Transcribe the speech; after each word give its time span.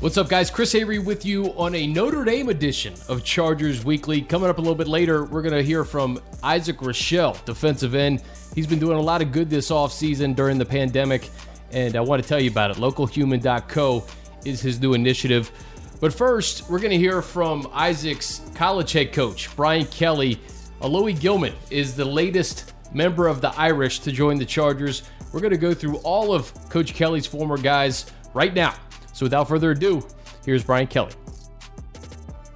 What's 0.00 0.16
up, 0.16 0.28
guys? 0.28 0.48
Chris 0.48 0.74
Hayre 0.74 1.04
with 1.04 1.24
you 1.26 1.46
on 1.56 1.74
a 1.74 1.84
Notre 1.84 2.24
Dame 2.24 2.50
edition 2.50 2.94
of 3.08 3.24
Chargers 3.24 3.84
Weekly. 3.84 4.22
Coming 4.22 4.48
up 4.48 4.58
a 4.58 4.60
little 4.60 4.76
bit 4.76 4.86
later, 4.86 5.24
we're 5.24 5.42
going 5.42 5.54
to 5.54 5.62
hear 5.62 5.84
from 5.84 6.20
Isaac 6.40 6.76
Rochell, 6.76 7.44
defensive 7.44 7.96
end. 7.96 8.22
He's 8.54 8.68
been 8.68 8.78
doing 8.78 8.96
a 8.96 9.00
lot 9.00 9.22
of 9.22 9.32
good 9.32 9.50
this 9.50 9.72
offseason 9.72 10.36
during 10.36 10.56
the 10.56 10.64
pandemic, 10.64 11.30
and 11.72 11.96
I 11.96 12.00
want 12.00 12.22
to 12.22 12.28
tell 12.28 12.38
you 12.40 12.48
about 12.48 12.70
it. 12.70 12.76
Localhuman.co 12.76 14.04
is 14.44 14.60
his 14.60 14.80
new 14.80 14.94
initiative. 14.94 15.50
But 15.98 16.14
first, 16.14 16.70
we're 16.70 16.78
going 16.78 16.92
to 16.92 16.96
hear 16.96 17.20
from 17.20 17.68
Isaac's 17.72 18.40
college 18.54 18.92
head 18.92 19.12
coach, 19.12 19.54
Brian 19.56 19.86
Kelly. 19.86 20.40
Alohi 20.80 21.18
Gilman 21.18 21.54
is 21.70 21.96
the 21.96 22.04
latest 22.04 22.72
member 22.94 23.26
of 23.26 23.40
the 23.40 23.50
Irish 23.58 23.98
to 24.00 24.12
join 24.12 24.38
the 24.38 24.46
Chargers. 24.46 25.02
We're 25.32 25.40
going 25.40 25.50
to 25.50 25.58
go 25.58 25.74
through 25.74 25.96
all 25.98 26.32
of 26.32 26.54
Coach 26.68 26.94
Kelly's 26.94 27.26
former 27.26 27.58
guys 27.58 28.06
right 28.32 28.54
now. 28.54 28.76
So 29.18 29.26
without 29.26 29.48
further 29.48 29.72
ado, 29.72 30.06
here's 30.46 30.62
Brian 30.62 30.86
Kelly. 30.86 31.10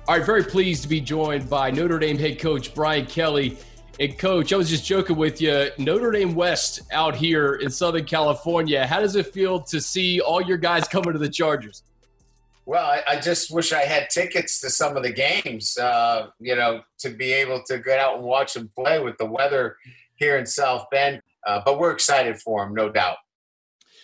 All 0.06 0.16
right, 0.16 0.24
very 0.24 0.44
pleased 0.44 0.84
to 0.84 0.88
be 0.88 1.00
joined 1.00 1.50
by 1.50 1.72
Notre 1.72 1.98
Dame 1.98 2.16
head 2.16 2.38
coach 2.38 2.72
Brian 2.72 3.04
Kelly. 3.04 3.58
And 3.98 4.16
coach, 4.16 4.52
I 4.52 4.56
was 4.56 4.70
just 4.70 4.86
joking 4.86 5.16
with 5.16 5.40
you. 5.40 5.70
Notre 5.78 6.12
Dame 6.12 6.36
West 6.36 6.82
out 6.92 7.16
here 7.16 7.54
in 7.56 7.68
Southern 7.68 8.04
California. 8.04 8.86
How 8.86 9.00
does 9.00 9.16
it 9.16 9.34
feel 9.34 9.60
to 9.62 9.80
see 9.80 10.20
all 10.20 10.40
your 10.40 10.56
guys 10.56 10.86
coming 10.86 11.12
to 11.12 11.18
the 11.18 11.28
Chargers? 11.28 11.82
Well, 12.64 12.86
I, 12.86 13.02
I 13.08 13.20
just 13.20 13.52
wish 13.52 13.72
I 13.72 13.82
had 13.82 14.08
tickets 14.08 14.60
to 14.60 14.70
some 14.70 14.96
of 14.96 15.02
the 15.02 15.12
games. 15.12 15.76
Uh, 15.76 16.28
you 16.38 16.54
know, 16.54 16.82
to 17.00 17.10
be 17.10 17.32
able 17.32 17.60
to 17.64 17.78
get 17.80 17.98
out 17.98 18.18
and 18.18 18.24
watch 18.24 18.54
them 18.54 18.70
play 18.76 19.00
with 19.00 19.18
the 19.18 19.26
weather 19.26 19.78
here 20.14 20.38
in 20.38 20.46
South 20.46 20.86
Bend. 20.92 21.22
Uh, 21.44 21.60
but 21.64 21.80
we're 21.80 21.90
excited 21.90 22.40
for 22.40 22.64
them, 22.64 22.72
no 22.72 22.88
doubt 22.88 23.16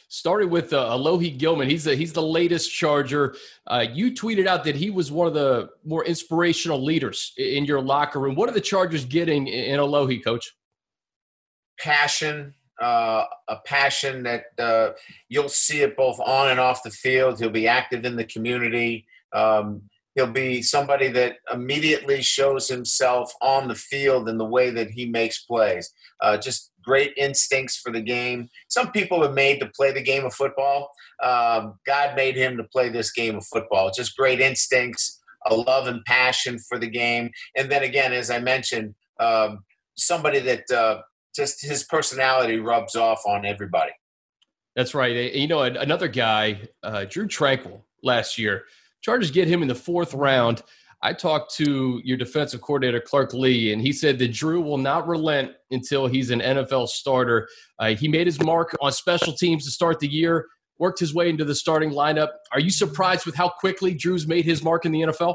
started 0.09 0.51
with 0.51 0.73
uh, 0.73 0.91
Alohi 0.91 1.39
Gilman. 1.39 1.69
He's 1.69 1.85
the, 1.85 1.95
he's 1.95 2.13
the 2.13 2.23
latest 2.23 2.73
Charger. 2.73 3.37
Uh, 3.67 3.85
you 3.93 4.13
tweeted 4.13 4.47
out 4.47 4.65
that 4.65 4.75
he 4.75 4.91
was 4.91 5.13
one 5.13 5.27
of 5.27 5.35
the 5.35 5.69
more 5.85 6.05
inspirational 6.05 6.83
leaders 6.83 7.33
in 7.37 7.65
your 7.65 7.81
locker 7.81 8.19
room. 8.19 8.35
What 8.35 8.49
are 8.49 8.53
the 8.53 8.61
Chargers 8.61 9.05
getting 9.05 9.47
in 9.47 9.79
Alohi, 9.79 10.25
Coach? 10.25 10.55
Passion, 11.79 12.55
uh, 12.81 13.25
a 13.49 13.57
passion 13.65 14.23
that 14.25 14.45
uh, 14.59 14.91
you'll 15.29 15.49
see 15.49 15.83
it 15.83 15.97
both 15.97 16.19
on 16.21 16.49
and 16.49 16.59
off 16.59 16.83
the 16.83 16.91
field. 16.91 17.39
He'll 17.39 17.51
be 17.51 17.69
active 17.69 18.05
in 18.05 18.17
the 18.17 18.25
community. 18.25 19.07
Um, 19.33 19.83
he'll 20.15 20.27
be 20.27 20.63
somebody 20.63 21.09
that 21.09 21.37
immediately 21.53 22.23
shows 22.23 22.67
himself 22.67 23.33
on 23.41 23.69
the 23.69 23.75
field 23.75 24.29
in 24.29 24.39
the 24.39 24.45
way 24.45 24.71
that 24.71 24.91
he 24.91 25.07
makes 25.07 25.41
plays. 25.41 25.93
Uh, 26.21 26.37
just 26.37 26.73
great 26.89 27.13
instincts 27.19 27.77
for 27.77 27.93
the 27.93 28.01
game. 28.01 28.49
Some 28.69 28.91
people 28.93 29.23
are 29.23 29.33
made 29.33 29.61
to 29.61 29.67
play 29.77 29.93
the 29.93 30.03
game 30.03 30.25
of 30.25 30.33
football. 30.33 30.91
Um, 31.23 31.75
God 31.87 32.17
made 32.17 32.35
him 32.35 32.57
to 32.57 32.65
play 32.65 32.89
this 32.89 33.13
game 33.13 33.37
of 33.37 33.45
football. 33.45 33.91
Just 33.95 34.17
great 34.17 34.41
instincts, 34.41 35.21
a 35.47 35.55
love 35.55 35.87
and 35.87 36.03
passion 36.07 36.59
for 36.59 36.79
the 36.79 36.89
game. 36.89 37.31
And 37.55 37.71
then 37.71 37.83
again, 37.83 38.15
as 38.15 38.31
I 38.31 38.39
mentioned, 38.39 38.95
um, 39.21 39.65
somebody 39.97 40.39
that 40.39 40.71
uh, 40.71 41.03
just 41.37 41.61
his 41.61 41.85
personality 41.85 42.59
rubs 42.59 42.97
off 42.97 43.21
on 43.27 43.45
everybody. 43.45 43.93
That's 44.75 44.95
right. 44.95 45.35
You 45.35 45.47
know, 45.47 45.63
another 45.63 46.09
guy, 46.09 46.69
uh, 46.83 47.05
Drue 47.05 47.29
Tranquill, 47.29 47.83
last 48.03 48.39
year. 48.39 48.65
Chargers 49.03 49.31
get 49.31 49.47
him 49.47 49.61
in 49.61 49.69
the 49.69 49.75
fourth 49.75 50.15
round. 50.15 50.63
I 51.03 51.13
talked 51.13 51.55
to 51.57 52.01
your 52.03 52.17
defensive 52.17 52.61
coordinator, 52.61 53.01
Clark 53.01 53.33
Lea, 53.33 53.73
and 53.73 53.81
he 53.81 53.93
said 53.93 54.19
that 54.19 54.33
Drue 54.33 54.61
will 54.61 54.79
not 54.79 55.07
relent 55.07 55.53
until 55.71 56.09
he's 56.09 56.31
an 56.31 56.41
NFL 56.41 56.89
starter. 56.89 57.49
Uh, 57.79 57.95
he 57.95 58.09
made 58.09 58.27
his 58.27 58.43
mark 58.43 58.77
on 58.81 58.91
special 58.91 59.33
teams 59.33 59.65
to 59.65 59.71
start 59.71 60.01
the 60.01 60.09
year, 60.09 60.47
worked 60.79 60.99
his 60.99 61.15
way 61.15 61.29
into 61.29 61.45
the 61.45 61.55
starting 61.55 61.91
lineup. 61.91 62.31
Are 62.53 62.59
you 62.59 62.71
surprised 62.71 63.27
with 63.27 63.37
how 63.37 63.49
quickly 63.49 63.95
Drue's 63.95 64.27
made 64.27 64.45
his 64.45 64.63
mark 64.63 64.87
in 64.87 64.93
the 64.93 65.03
NFL? 65.03 65.35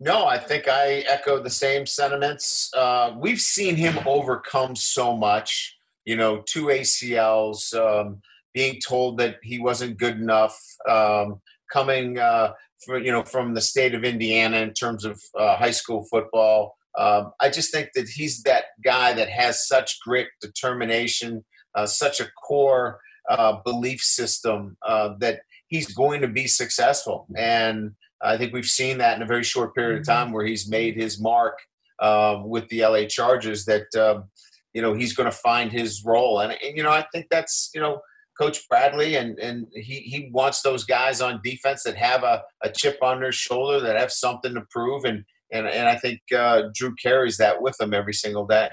No, 0.00 0.26
I 0.26 0.38
think 0.38 0.68
I 0.68 1.04
echo 1.08 1.42
the 1.42 1.50
same 1.50 1.86
sentiments. 1.86 2.72
Uh, 2.76 3.14
we've 3.16 3.40
seen 3.40 3.76
him 3.76 3.98
overcome 4.06 4.76
so 4.76 5.16
much, 5.16 5.76
you 6.04 6.16
know, 6.16 6.42
two 6.46 6.66
ACLs, 6.66 7.74
um, 7.74 8.22
being 8.54 8.80
told 8.86 9.18
that 9.18 9.36
he 9.42 9.58
wasn't 9.58 9.98
good 9.98 10.16
enough, 10.16 10.56
um, 10.88 11.40
coming 11.72 12.18
uh, 12.18 12.52
for, 12.84 12.98
you 12.98 13.12
know 13.12 13.22
from 13.22 13.54
the 13.54 13.60
state 13.60 13.94
of 13.94 14.04
Indiana 14.04 14.58
in 14.58 14.72
terms 14.72 15.04
of 15.04 15.20
uh, 15.38 15.56
high 15.56 15.70
school 15.70 16.06
football. 16.10 16.76
Um, 16.98 17.32
I 17.40 17.48
just 17.48 17.72
think 17.72 17.90
that 17.94 18.08
he's 18.08 18.42
that 18.42 18.64
guy 18.82 19.12
that 19.12 19.28
has 19.28 19.68
such 19.68 20.00
grit, 20.00 20.28
determination, 20.40 21.44
uh, 21.74 21.86
such 21.86 22.20
a 22.20 22.26
core 22.46 23.00
uh, 23.28 23.58
belief 23.64 24.00
system 24.00 24.76
uh, 24.86 25.10
that 25.20 25.40
he's 25.68 25.94
going 25.94 26.22
to 26.22 26.28
be 26.28 26.46
successful. 26.46 27.26
And 27.36 27.92
I 28.20 28.36
think 28.36 28.52
we've 28.52 28.64
seen 28.64 28.98
that 28.98 29.16
in 29.16 29.22
a 29.22 29.26
very 29.26 29.44
short 29.44 29.74
period 29.74 30.00
of 30.00 30.02
mm-hmm. 30.02 30.12
time 30.12 30.32
where 30.32 30.44
he's 30.44 30.68
made 30.68 30.96
his 30.96 31.20
mark 31.20 31.58
uh, 32.00 32.40
with 32.44 32.68
the 32.68 32.82
LA 32.82 33.04
Chargers. 33.04 33.64
That 33.64 33.94
um, 33.94 34.24
you 34.72 34.82
know 34.82 34.94
he's 34.94 35.14
going 35.14 35.30
to 35.30 35.36
find 35.36 35.70
his 35.70 36.04
role, 36.04 36.40
and, 36.40 36.52
and 36.52 36.76
you 36.76 36.82
know 36.82 36.90
I 36.90 37.06
think 37.12 37.26
that's 37.30 37.70
you 37.74 37.80
know 37.80 38.00
Coach 38.38 38.68
Bradley, 38.68 39.16
and 39.16 39.38
and 39.38 39.66
he 39.72 40.00
he 40.00 40.30
wants 40.32 40.62
those 40.62 40.84
guys 40.84 41.20
on 41.20 41.40
defense 41.42 41.82
that 41.82 41.96
have 41.96 42.22
a, 42.22 42.42
a 42.62 42.70
chip 42.70 42.98
on 43.02 43.20
their 43.20 43.32
shoulder, 43.32 43.80
that 43.80 43.96
have 43.96 44.12
something 44.12 44.54
to 44.54 44.62
prove, 44.70 45.04
and 45.04 45.24
and 45.50 45.66
and 45.66 45.88
I 45.88 45.96
think 45.96 46.20
uh, 46.36 46.64
Drue 46.74 46.94
carries 47.02 47.36
that 47.38 47.60
with 47.62 47.80
him 47.80 47.94
every 47.94 48.14
single 48.14 48.46
day. 48.46 48.70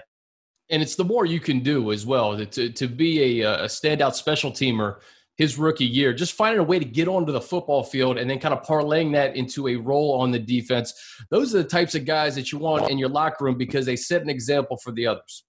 And 0.69 0.81
it's 0.81 0.95
the 0.95 1.03
more 1.03 1.25
you 1.25 1.39
can 1.39 1.59
do 1.59 1.91
as 1.91 2.05
well 2.05 2.37
to 2.45 2.69
to 2.69 2.87
be 2.87 3.41
a, 3.41 3.63
a 3.63 3.65
standout 3.65 4.15
special 4.15 4.51
teamer 4.51 4.97
his 5.37 5.57
rookie 5.57 5.85
year, 5.85 6.13
just 6.13 6.33
finding 6.33 6.59
a 6.59 6.63
way 6.63 6.79
to 6.79 6.85
get 6.85 7.07
onto 7.07 7.31
the 7.31 7.41
football 7.41 7.83
field 7.83 8.17
and 8.17 8.29
then 8.29 8.39
kind 8.39 8.53
of 8.53 8.65
parlaying 8.65 9.11
that 9.11 9.35
into 9.35 9.67
a 9.67 9.75
role 9.75 10.13
on 10.13 10.31
the 10.31 10.39
defense. 10.39 10.93
Those 11.29 11.53
are 11.53 11.57
the 11.57 11.67
types 11.67 11.93
of 11.93 12.05
guys 12.05 12.35
that 12.35 12.51
you 12.51 12.57
want 12.57 12.89
in 12.89 12.97
your 12.97 13.09
locker 13.09 13.43
room 13.43 13.57
because 13.57 13.85
they 13.85 13.97
set 13.97 14.21
an 14.21 14.29
example 14.29 14.77
for 14.77 14.91
the 14.93 15.07
others. 15.07 15.43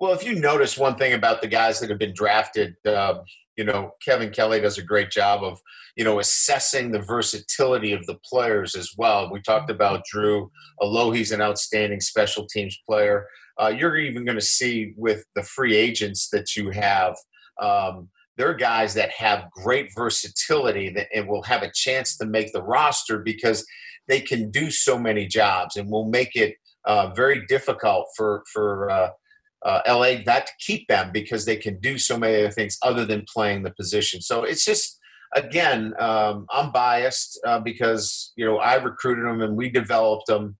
Well, 0.00 0.14
if 0.14 0.24
you 0.24 0.34
notice 0.34 0.78
one 0.78 0.96
thing 0.96 1.12
about 1.12 1.42
the 1.42 1.46
guys 1.46 1.78
that 1.78 1.90
have 1.90 1.98
been 1.98 2.14
drafted, 2.14 2.74
uh, 2.86 3.18
you 3.58 3.64
know, 3.64 3.92
Kevin 4.02 4.30
Kelly 4.30 4.58
does 4.58 4.78
a 4.78 4.82
great 4.82 5.10
job 5.10 5.44
of, 5.44 5.60
you 5.94 6.04
know, 6.04 6.18
assessing 6.20 6.90
the 6.90 7.02
versatility 7.02 7.92
of 7.92 8.06
the 8.06 8.18
players 8.24 8.74
as 8.74 8.92
well. 8.96 9.30
We 9.30 9.42
talked 9.42 9.70
about 9.70 10.06
Drue. 10.10 10.50
Alohi's 10.80 11.32
an 11.32 11.42
outstanding 11.42 12.00
special 12.00 12.46
teams 12.46 12.78
player. 12.88 13.26
Uh, 13.60 13.68
you're 13.68 13.98
even 13.98 14.24
going 14.24 14.38
to 14.38 14.44
see 14.44 14.94
with 14.96 15.22
the 15.36 15.42
free 15.42 15.76
agents 15.76 16.30
that 16.30 16.56
you 16.56 16.70
have, 16.70 17.14
um, 17.60 18.08
they're 18.38 18.54
guys 18.54 18.94
that 18.94 19.10
have 19.10 19.50
great 19.50 19.90
versatility 19.94 20.88
that, 20.88 21.08
and 21.14 21.28
will 21.28 21.42
have 21.42 21.62
a 21.62 21.70
chance 21.74 22.16
to 22.16 22.24
make 22.24 22.54
the 22.54 22.62
roster 22.62 23.18
because 23.18 23.66
they 24.08 24.22
can 24.22 24.50
do 24.50 24.70
so 24.70 24.98
many 24.98 25.26
jobs 25.26 25.76
and 25.76 25.90
will 25.90 26.08
make 26.08 26.34
it 26.36 26.54
uh, 26.86 27.10
very 27.14 27.44
difficult 27.46 28.06
for 28.16 28.42
for 28.50 28.88
uh, 28.90 29.10
uh, 29.64 29.80
LA 29.86 30.14
not 30.26 30.46
to 30.46 30.52
keep 30.58 30.88
them 30.88 31.10
because 31.12 31.44
they 31.44 31.56
can 31.56 31.78
do 31.80 31.98
so 31.98 32.18
many 32.18 32.36
other 32.36 32.50
things 32.50 32.78
other 32.82 33.04
than 33.04 33.24
playing 33.32 33.62
the 33.62 33.72
position. 33.72 34.20
So 34.20 34.44
it's 34.44 34.64
just 34.64 34.98
again, 35.34 35.94
um, 35.98 36.46
I'm 36.50 36.72
biased 36.72 37.40
uh, 37.46 37.60
because 37.60 38.32
you 38.36 38.44
know 38.44 38.58
I 38.58 38.74
recruited 38.74 39.26
them 39.26 39.40
and 39.42 39.56
we 39.56 39.70
developed 39.70 40.26
them. 40.26 40.56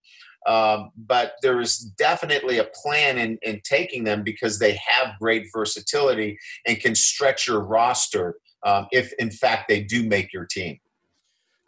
Um, 0.46 0.90
but 0.96 1.34
there 1.42 1.60
is 1.60 1.76
definitely 1.76 2.58
a 2.58 2.68
plan 2.82 3.18
in, 3.18 3.38
in 3.42 3.60
taking 3.62 4.04
them 4.04 4.22
because 4.22 4.58
they 4.58 4.72
have 4.86 5.18
great 5.20 5.46
versatility 5.54 6.38
and 6.66 6.80
can 6.80 6.94
stretch 6.94 7.46
your 7.46 7.60
roster 7.60 8.36
um, 8.64 8.86
if, 8.90 9.12
in 9.18 9.30
fact, 9.30 9.68
they 9.68 9.82
do 9.82 10.06
make 10.06 10.32
your 10.32 10.46
team. 10.46 10.78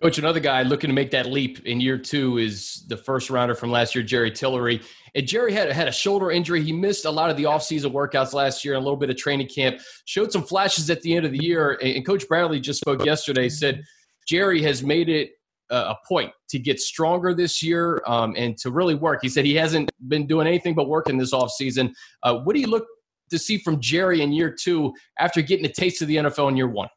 Coach, 0.02 0.18
another 0.18 0.40
guy 0.40 0.62
looking 0.62 0.88
to 0.88 0.94
make 0.94 1.12
that 1.12 1.26
leap 1.26 1.64
in 1.64 1.80
year 1.80 1.96
two 1.96 2.38
is 2.38 2.84
the 2.88 2.96
first 2.96 3.30
rounder 3.30 3.54
from 3.54 3.70
last 3.70 3.94
year, 3.94 4.02
Jerry 4.02 4.32
Tillery. 4.32 4.82
And 5.14 5.28
Jerry 5.28 5.52
had, 5.52 5.70
had 5.70 5.86
a 5.86 5.92
shoulder 5.92 6.32
injury. 6.32 6.60
He 6.60 6.72
missed 6.72 7.04
a 7.04 7.10
lot 7.10 7.30
of 7.30 7.36
the 7.36 7.44
offseason 7.44 7.92
workouts 7.92 8.32
last 8.32 8.64
year 8.64 8.74
and 8.74 8.80
a 8.80 8.84
little 8.84 8.96
bit 8.96 9.10
of 9.10 9.16
training 9.16 9.46
camp. 9.46 9.80
Showed 10.06 10.32
some 10.32 10.42
flashes 10.42 10.90
at 10.90 11.02
the 11.02 11.14
end 11.14 11.24
of 11.24 11.30
the 11.30 11.38
year. 11.38 11.78
And 11.80 12.04
Coach 12.04 12.26
Bradley 12.26 12.58
just 12.58 12.80
spoke 12.80 13.04
yesterday, 13.04 13.48
said 13.48 13.84
Jerry 14.26 14.60
has 14.62 14.82
made 14.82 15.08
it 15.08 15.30
a 15.70 15.94
point 16.06 16.32
to 16.48 16.58
get 16.58 16.80
stronger 16.80 17.32
this 17.32 17.62
year 17.62 18.02
um, 18.04 18.34
and 18.36 18.58
to 18.58 18.72
really 18.72 18.96
work. 18.96 19.20
He 19.22 19.28
said 19.28 19.44
he 19.44 19.54
hasn't 19.54 19.88
been 20.08 20.26
doing 20.26 20.48
anything 20.48 20.74
but 20.74 20.88
working 20.88 21.16
this 21.16 21.32
offseason. 21.32 21.92
Uh, 22.24 22.38
what 22.38 22.54
do 22.54 22.60
you 22.60 22.66
look 22.66 22.86
to 23.30 23.38
see 23.38 23.56
from 23.56 23.80
Jerry 23.80 24.20
in 24.20 24.32
year 24.32 24.50
two 24.50 24.92
after 25.20 25.42
getting 25.42 25.64
a 25.64 25.72
taste 25.72 26.02
of 26.02 26.08
the 26.08 26.16
NFL 26.16 26.48
in 26.48 26.56
year 26.56 26.68
one? 26.68 26.88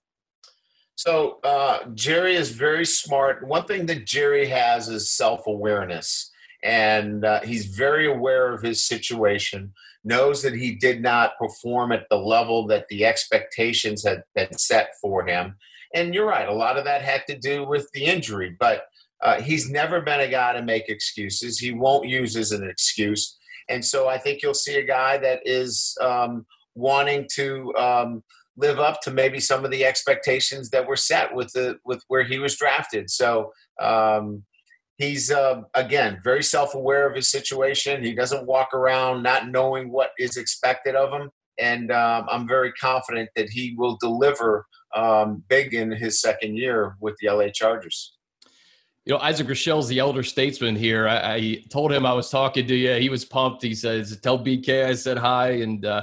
So 0.95 1.39
uh, 1.43 1.79
Jerry 1.93 2.35
is 2.35 2.51
very 2.51 2.85
smart. 2.85 3.45
One 3.45 3.65
thing 3.65 3.85
that 3.87 4.05
Jerry 4.05 4.47
has 4.47 4.87
is 4.87 5.11
self 5.11 5.45
awareness, 5.45 6.31
and 6.63 7.25
uh, 7.25 7.41
he's 7.41 7.67
very 7.67 8.07
aware 8.07 8.53
of 8.53 8.61
his 8.61 8.87
situation. 8.87 9.73
Knows 10.03 10.41
that 10.43 10.53
he 10.53 10.75
did 10.75 11.01
not 11.01 11.37
perform 11.37 11.91
at 11.91 12.07
the 12.09 12.17
level 12.17 12.67
that 12.67 12.87
the 12.89 13.05
expectations 13.05 14.05
had 14.05 14.23
been 14.35 14.57
set 14.57 14.89
for 15.01 15.25
him. 15.25 15.55
And 15.93 16.13
you're 16.13 16.27
right, 16.27 16.47
a 16.47 16.53
lot 16.53 16.77
of 16.77 16.85
that 16.85 17.01
had 17.01 17.25
to 17.27 17.37
do 17.37 17.65
with 17.65 17.89
the 17.93 18.05
injury, 18.05 18.55
but 18.59 18.85
uh, 19.21 19.41
he's 19.41 19.69
never 19.69 20.01
been 20.01 20.19
a 20.19 20.27
guy 20.27 20.53
to 20.53 20.61
make 20.61 20.89
excuses. 20.89 21.57
He 21.57 21.71
won't 21.71 22.07
use 22.07 22.35
as 22.35 22.51
an 22.51 22.69
excuse. 22.69 23.37
And 23.69 23.83
so 23.83 24.07
I 24.07 24.17
think 24.17 24.41
you'll 24.41 24.53
see 24.53 24.75
a 24.75 24.85
guy 24.85 25.17
that 25.17 25.41
is 25.45 25.97
um, 26.01 26.45
wanting 26.75 27.27
to 27.33 27.73
um, 27.75 28.23
live 28.57 28.79
up 28.79 29.01
to 29.01 29.11
maybe 29.11 29.39
some 29.39 29.65
of 29.65 29.71
the 29.71 29.85
expectations 29.85 30.69
that 30.69 30.87
were 30.87 30.95
set 30.95 31.33
with 31.35 31.51
the 31.53 31.77
with 31.85 32.03
where 32.07 32.23
he 32.23 32.39
was 32.39 32.55
drafted. 32.55 33.09
So 33.09 33.51
um, 33.81 34.43
he's 34.97 35.31
uh, 35.31 35.61
again 35.73 36.19
very 36.23 36.43
self-aware 36.43 37.07
of 37.07 37.15
his 37.15 37.29
situation. 37.29 38.03
He 38.03 38.13
doesn't 38.13 38.47
walk 38.47 38.73
around 38.73 39.23
not 39.23 39.49
knowing 39.49 39.91
what 39.91 40.11
is 40.17 40.37
expected 40.37 40.95
of 40.95 41.11
him, 41.11 41.29
and 41.59 41.91
um, 41.91 42.25
I'm 42.29 42.47
very 42.47 42.71
confident 42.73 43.29
that 43.35 43.49
he 43.49 43.75
will 43.77 43.97
deliver 43.99 44.65
um, 44.95 45.43
big 45.49 45.73
in 45.73 45.91
his 45.91 46.21
second 46.21 46.57
year 46.57 46.95
with 46.99 47.15
the 47.21 47.29
LA 47.29 47.49
Chargers. 47.53 48.13
You 49.05 49.13
know, 49.13 49.19
Isaac 49.19 49.47
Rochell's 49.47 49.87
the 49.87 49.99
elder 49.99 50.23
statesman 50.23 50.75
here. 50.75 51.07
I, 51.07 51.35
I, 51.35 51.63
told 51.69 51.91
him 51.91 52.07
I 52.07 52.13
was 52.13 52.31
talking 52.31 52.65
to 52.65 52.75
you. 52.75 52.95
He 52.95 53.09
was 53.09 53.23
pumped. 53.23 53.61
He 53.61 53.75
says, 53.75 54.17
"Tell 54.21 54.43
BK 54.43 54.85
I 54.85 54.95
said 54.95 55.19
hi." 55.19 55.49
And 55.51 55.85
uh, 55.85 56.01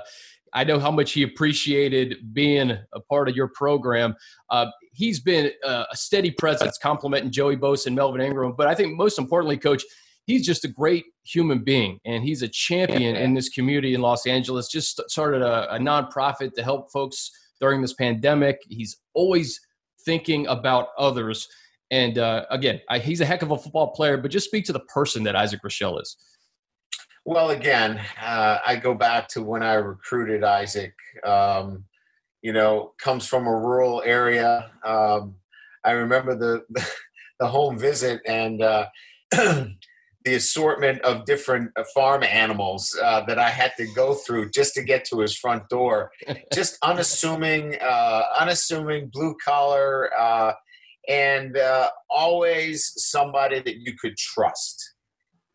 I 0.52 0.64
know 0.64 0.78
how 0.78 0.90
much 0.90 1.12
he 1.12 1.22
appreciated 1.22 2.32
being 2.32 2.72
a 2.92 3.00
part 3.00 3.28
of 3.28 3.36
your 3.36 3.48
program. 3.48 4.14
Uh, 4.50 4.66
he's 4.92 5.20
been 5.20 5.50
a 5.64 5.86
steady 5.92 6.30
presence, 6.30 6.78
complimenting 6.78 7.30
Joey 7.30 7.56
Bosa 7.56 7.86
and 7.86 7.96
Melvin 7.96 8.20
Ingram. 8.20 8.54
But 8.56 8.66
I 8.66 8.74
think 8.74 8.96
most 8.96 9.18
importantly, 9.18 9.56
Coach, 9.56 9.82
he's 10.26 10.44
just 10.44 10.64
a 10.64 10.68
great 10.68 11.04
human 11.24 11.64
being, 11.64 11.98
and 12.04 12.22
he's 12.22 12.42
a 12.42 12.48
champion 12.48 13.16
in 13.16 13.34
this 13.34 13.48
community 13.48 13.94
in 13.94 14.00
Los 14.00 14.26
Angeles. 14.26 14.68
Just 14.68 15.00
started 15.08 15.42
a, 15.42 15.74
a 15.74 15.78
nonprofit 15.78 16.54
to 16.54 16.62
help 16.62 16.90
folks 16.92 17.30
during 17.60 17.80
this 17.80 17.94
pandemic. 17.94 18.58
He's 18.68 18.98
always 19.14 19.60
thinking 20.04 20.46
about 20.48 20.88
others. 20.98 21.48
And 21.90 22.18
uh, 22.18 22.46
again, 22.50 22.80
I, 22.88 22.98
he's 22.98 23.20
a 23.20 23.24
heck 23.24 23.42
of 23.42 23.50
a 23.50 23.58
football 23.58 23.92
player, 23.92 24.16
but 24.16 24.30
just 24.30 24.46
speak 24.46 24.64
to 24.66 24.72
the 24.72 24.80
person 24.80 25.22
that 25.24 25.36
Isaac 25.36 25.60
Rochell 25.62 26.00
is. 26.00 26.16
Well, 27.24 27.50
again, 27.50 28.00
uh, 28.20 28.58
I 28.66 28.76
go 28.76 28.94
back 28.94 29.28
to 29.28 29.42
when 29.42 29.62
I 29.62 29.74
recruited 29.74 30.42
Isaac. 30.42 30.94
Um, 31.24 31.84
you 32.42 32.52
know, 32.52 32.94
comes 32.98 33.26
from 33.28 33.46
a 33.46 33.54
rural 33.54 34.02
area. 34.04 34.72
Um, 34.84 35.36
I 35.84 35.92
remember 35.92 36.34
the 36.34 36.64
the 37.40 37.46
home 37.46 37.78
visit 37.78 38.20
and 38.26 38.60
uh, 38.60 38.86
the 39.30 39.76
assortment 40.26 41.00
of 41.02 41.24
different 41.24 41.70
uh, 41.76 41.84
farm 41.94 42.24
animals 42.24 42.98
uh, 43.00 43.20
that 43.26 43.38
I 43.38 43.50
had 43.50 43.72
to 43.76 43.86
go 43.94 44.14
through 44.14 44.50
just 44.50 44.74
to 44.74 44.82
get 44.82 45.04
to 45.06 45.20
his 45.20 45.36
front 45.36 45.68
door. 45.68 46.10
Just 46.52 46.76
unassuming, 46.82 47.76
uh, 47.80 48.22
unassuming, 48.38 49.10
blue 49.12 49.36
collar, 49.44 50.10
uh, 50.18 50.52
and 51.08 51.56
always 52.10 52.92
somebody 52.96 53.60
that 53.60 53.76
you 53.76 53.94
could 54.00 54.16
trust 54.16 54.92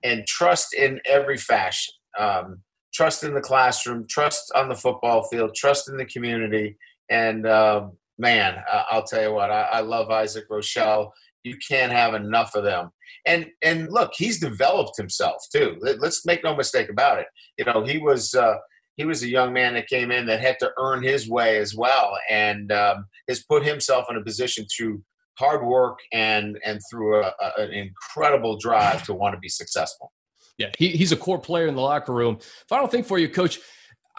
and 0.04 0.26
trust 0.28 0.74
in 0.74 1.00
every 1.06 1.38
fashion. 1.38 1.94
Um, 2.18 2.62
trust 2.94 3.24
in 3.24 3.34
the 3.34 3.42
classroom, 3.42 4.06
trust 4.10 4.52
on 4.56 4.70
the 4.70 4.76
football 4.76 5.28
field, 5.28 5.56
trust 5.56 5.90
in 5.90 5.98
the 5.98 6.06
community. 6.06 6.78
And 7.10 7.46
uh, 7.46 7.88
man, 8.18 8.64
I'll 8.90 9.04
tell 9.04 9.22
you 9.22 9.34
what, 9.34 9.52
I, 9.52 9.62
I, 9.64 9.80
love 9.82 10.10
Isaac 10.10 10.50
Rochell. 10.50 11.12
You 11.44 11.58
can't 11.70 11.92
have 11.92 12.16
enough 12.16 12.56
of 12.56 12.64
them. 12.64 12.90
And 13.26 13.48
and 13.64 13.90
look, 13.92 14.12
he's 14.16 14.40
developed 14.40 14.98
himself 14.98 15.44
too. 15.54 15.78
Let's 15.82 16.26
make 16.26 16.44
no 16.44 16.56
mistake 16.56 16.90
about 16.90 17.20
it. 17.20 17.28
You 17.58 17.66
know, 17.66 17.86
he 17.86 17.98
was 18.00 18.34
uh, 18.34 18.56
he 18.96 19.06
was 19.06 19.22
a 19.22 19.30
young 19.30 19.54
man 19.54 19.76
that 19.76 19.88
came 19.88 20.12
in 20.12 20.26
that 20.26 20.42
had 20.42 20.58
to 20.60 20.72
earn 20.80 21.04
his 21.04 21.30
way 21.30 21.58
as 21.58 21.76
well, 21.76 22.18
and 22.30 22.72
um, 22.72 23.06
has 23.30 23.44
put 23.44 23.64
himself 23.64 24.06
in 24.10 24.18
a 24.18 24.24
position 24.24 24.66
through 24.66 25.04
hard 25.38 25.66
work 25.66 26.00
and 26.12 26.60
and 26.66 26.80
through 26.90 27.24
a, 27.24 27.34
a, 27.42 27.62
an 27.62 27.72
incredible 27.72 28.58
drive 28.58 29.04
to 29.04 29.14
want 29.14 29.34
to 29.36 29.40
be 29.40 29.50
successful. 29.50 30.12
Yeah, 30.58 30.72
he, 30.78 30.90
he's 30.90 31.12
a 31.12 31.18
core 31.18 31.40
player 31.40 31.68
in 31.68 31.76
the 31.76 31.82
locker 31.82 32.14
room. 32.14 32.40
Final 32.68 32.88
thing 32.88 33.04
for 33.04 33.20
you, 33.20 33.30
Coach. 33.30 33.60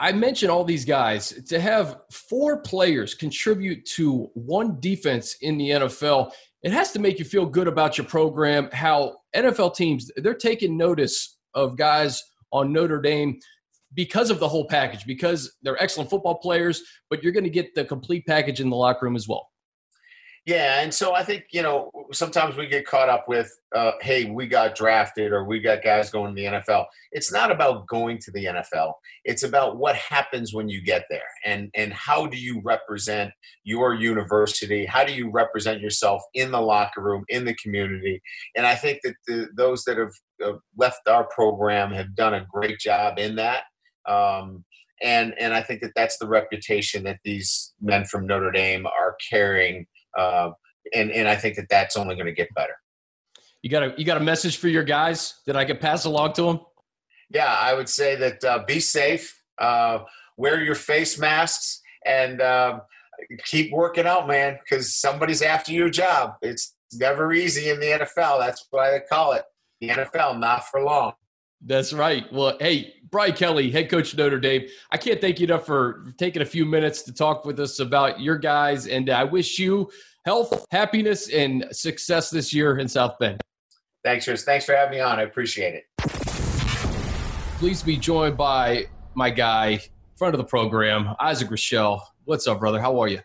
I 0.00 0.12
mentioned 0.12 0.52
all 0.52 0.62
these 0.62 0.84
guys 0.84 1.30
to 1.48 1.58
have 1.58 2.02
four 2.12 2.58
players 2.62 3.14
contribute 3.14 3.84
to 3.86 4.30
one 4.34 4.78
defense 4.78 5.36
in 5.40 5.58
the 5.58 5.70
NFL. 5.70 6.30
It 6.62 6.70
has 6.70 6.92
to 6.92 7.00
make 7.00 7.18
you 7.18 7.24
feel 7.24 7.46
good 7.46 7.66
about 7.66 7.98
your 7.98 8.06
program. 8.06 8.68
How 8.72 9.16
NFL 9.34 9.74
teams 9.74 10.10
they're 10.16 10.34
taking 10.34 10.76
notice 10.76 11.38
of 11.54 11.76
guys 11.76 12.22
on 12.52 12.72
Notre 12.72 13.00
Dame 13.00 13.40
because 13.94 14.30
of 14.30 14.38
the 14.38 14.48
whole 14.48 14.66
package, 14.68 15.04
because 15.06 15.56
they're 15.62 15.82
excellent 15.82 16.10
football 16.10 16.36
players, 16.36 16.82
but 17.10 17.22
you're 17.22 17.32
going 17.32 17.44
to 17.44 17.50
get 17.50 17.74
the 17.74 17.84
complete 17.84 18.24
package 18.26 18.60
in 18.60 18.70
the 18.70 18.76
locker 18.76 19.06
room 19.06 19.16
as 19.16 19.26
well. 19.26 19.48
Yeah, 20.48 20.80
and 20.80 20.94
so 20.94 21.14
I 21.14 21.24
think 21.24 21.44
you 21.50 21.60
know 21.60 21.90
sometimes 22.10 22.56
we 22.56 22.68
get 22.68 22.86
caught 22.86 23.10
up 23.10 23.28
with, 23.28 23.52
uh, 23.76 23.92
hey, 24.00 24.24
we 24.24 24.46
got 24.46 24.74
drafted 24.74 25.30
or 25.30 25.44
we 25.44 25.60
got 25.60 25.84
guys 25.84 26.08
going 26.08 26.34
to 26.34 26.40
the 26.40 26.48
NFL. 26.48 26.86
It's 27.12 27.30
not 27.30 27.50
about 27.50 27.86
going 27.86 28.16
to 28.20 28.30
the 28.30 28.46
NFL. 28.46 28.94
It's 29.26 29.42
about 29.42 29.76
what 29.76 29.94
happens 29.94 30.54
when 30.54 30.70
you 30.70 30.82
get 30.82 31.04
there, 31.10 31.28
and 31.44 31.68
and 31.74 31.92
how 31.92 32.26
do 32.26 32.38
you 32.38 32.62
represent 32.64 33.30
your 33.62 33.92
university? 33.92 34.86
How 34.86 35.04
do 35.04 35.12
you 35.12 35.30
represent 35.30 35.82
yourself 35.82 36.22
in 36.32 36.50
the 36.50 36.62
locker 36.62 37.02
room, 37.02 37.24
in 37.28 37.44
the 37.44 37.54
community? 37.62 38.22
And 38.56 38.66
I 38.66 38.74
think 38.74 39.00
that 39.04 39.16
the, 39.26 39.48
those 39.54 39.84
that 39.84 39.98
have 39.98 40.14
uh, 40.42 40.56
left 40.78 41.06
our 41.08 41.24
program 41.24 41.92
have 41.92 42.14
done 42.14 42.32
a 42.32 42.46
great 42.50 42.78
job 42.78 43.18
in 43.18 43.36
that. 43.36 43.64
Um, 44.08 44.64
and 45.02 45.34
and 45.38 45.52
I 45.52 45.60
think 45.60 45.82
that 45.82 45.92
that's 45.94 46.16
the 46.16 46.26
reputation 46.26 47.04
that 47.04 47.18
these 47.22 47.74
men 47.82 48.06
from 48.06 48.26
Notre 48.26 48.50
Dame 48.50 48.86
are 48.86 49.14
carrying 49.28 49.86
uh, 50.18 50.50
and 50.94 51.10
and 51.10 51.28
I 51.28 51.36
think 51.36 51.56
that 51.56 51.68
that's 51.70 51.96
only 51.96 52.14
going 52.14 52.26
to 52.26 52.32
get 52.32 52.52
better. 52.54 52.74
You 53.62 53.70
got 53.70 53.82
a 53.82 53.94
you 53.96 54.04
got 54.04 54.16
a 54.16 54.24
message 54.24 54.58
for 54.58 54.68
your 54.68 54.84
guys 54.84 55.34
that 55.46 55.56
I 55.56 55.64
could 55.64 55.80
pass 55.80 56.04
along 56.04 56.34
to 56.34 56.42
them? 56.42 56.60
Yeah, 57.30 57.52
I 57.52 57.74
would 57.74 57.88
say 57.88 58.16
that 58.16 58.44
uh, 58.44 58.64
be 58.66 58.80
safe, 58.80 59.40
uh, 59.58 60.00
wear 60.36 60.62
your 60.62 60.74
face 60.74 61.18
masks, 61.18 61.82
and 62.06 62.40
uh, 62.40 62.80
keep 63.44 63.72
working 63.72 64.06
out, 64.06 64.26
man, 64.26 64.58
because 64.62 64.94
somebody's 64.94 65.42
after 65.42 65.72
your 65.72 65.90
job. 65.90 66.34
It's 66.40 66.74
never 66.94 67.32
easy 67.32 67.68
in 67.68 67.80
the 67.80 67.86
NFL. 67.86 68.40
That's 68.40 68.66
why 68.70 68.92
they 68.92 69.00
call 69.00 69.32
it 69.32 69.44
the 69.80 69.88
NFL, 69.88 70.38
not 70.38 70.66
for 70.68 70.82
long. 70.82 71.12
That's 71.60 71.92
right. 71.92 72.30
Well, 72.32 72.56
hey, 72.60 72.94
Brian 73.10 73.32
Kelly, 73.32 73.70
head 73.70 73.90
coach 73.90 74.12
of 74.12 74.18
Notre 74.18 74.38
Dame. 74.38 74.66
I 74.90 74.96
can't 74.96 75.20
thank 75.20 75.40
you 75.40 75.46
enough 75.46 75.66
for 75.66 76.12
taking 76.18 76.42
a 76.42 76.46
few 76.46 76.64
minutes 76.64 77.02
to 77.02 77.12
talk 77.12 77.44
with 77.44 77.58
us 77.58 77.80
about 77.80 78.20
your 78.20 78.38
guys, 78.38 78.86
and 78.86 79.10
I 79.10 79.24
wish 79.24 79.58
you 79.58 79.90
health, 80.24 80.66
happiness, 80.70 81.30
and 81.30 81.66
success 81.72 82.30
this 82.30 82.52
year 82.52 82.78
in 82.78 82.86
South 82.86 83.18
Bend. 83.18 83.40
Thanks, 84.04 84.26
Chris. 84.26 84.44
Thanks 84.44 84.64
for 84.64 84.74
having 84.74 84.98
me 84.98 85.00
on. 85.00 85.18
I 85.18 85.22
appreciate 85.22 85.74
it. 85.74 85.84
Please 87.58 87.82
be 87.82 87.96
joined 87.96 88.36
by 88.36 88.86
my 89.14 89.30
guy, 89.30 89.80
front 90.16 90.34
of 90.34 90.38
the 90.38 90.44
program, 90.44 91.16
Isaac 91.18 91.48
Rochell. 91.48 92.00
What's 92.24 92.46
up, 92.46 92.60
brother? 92.60 92.80
How 92.80 93.00
are 93.00 93.08
you? 93.08 93.20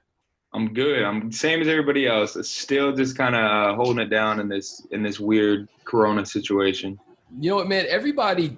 I'm 0.54 0.74
good. 0.74 1.04
I'm 1.04 1.32
same 1.32 1.62
as 1.62 1.68
everybody 1.68 2.08
else. 2.08 2.38
Still 2.48 2.94
just 2.96 3.18
kind 3.18 3.36
of 3.36 3.42
uh, 3.42 3.76
holding 3.76 4.00
it 4.04 4.10
down 4.10 4.40
in 4.40 4.48
this 4.48 4.86
in 4.92 5.04
this 5.04 5.20
weird 5.20 5.68
Corona 5.84 6.26
situation. 6.26 6.98
You 7.40 7.50
know 7.50 7.56
what, 7.56 7.68
man? 7.68 7.86
Everybody 7.90 8.58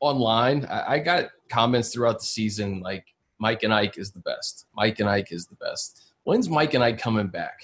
online, 0.00 0.64
I, 0.66 0.94
I 0.94 0.98
got 0.98 1.26
comments 1.50 1.92
throughout 1.92 2.20
the 2.20 2.26
season 2.26 2.80
like 2.80 3.04
Mike 3.38 3.62
and 3.62 3.72
Ike 3.72 3.98
is 3.98 4.10
the 4.10 4.20
best. 4.20 4.66
Mike 4.74 5.00
and 5.00 5.08
Ike 5.08 5.32
is 5.32 5.46
the 5.46 5.56
best. 5.56 6.12
When's 6.24 6.48
Mike 6.48 6.74
and 6.74 6.82
Ike 6.82 6.98
coming 6.98 7.28
back? 7.28 7.60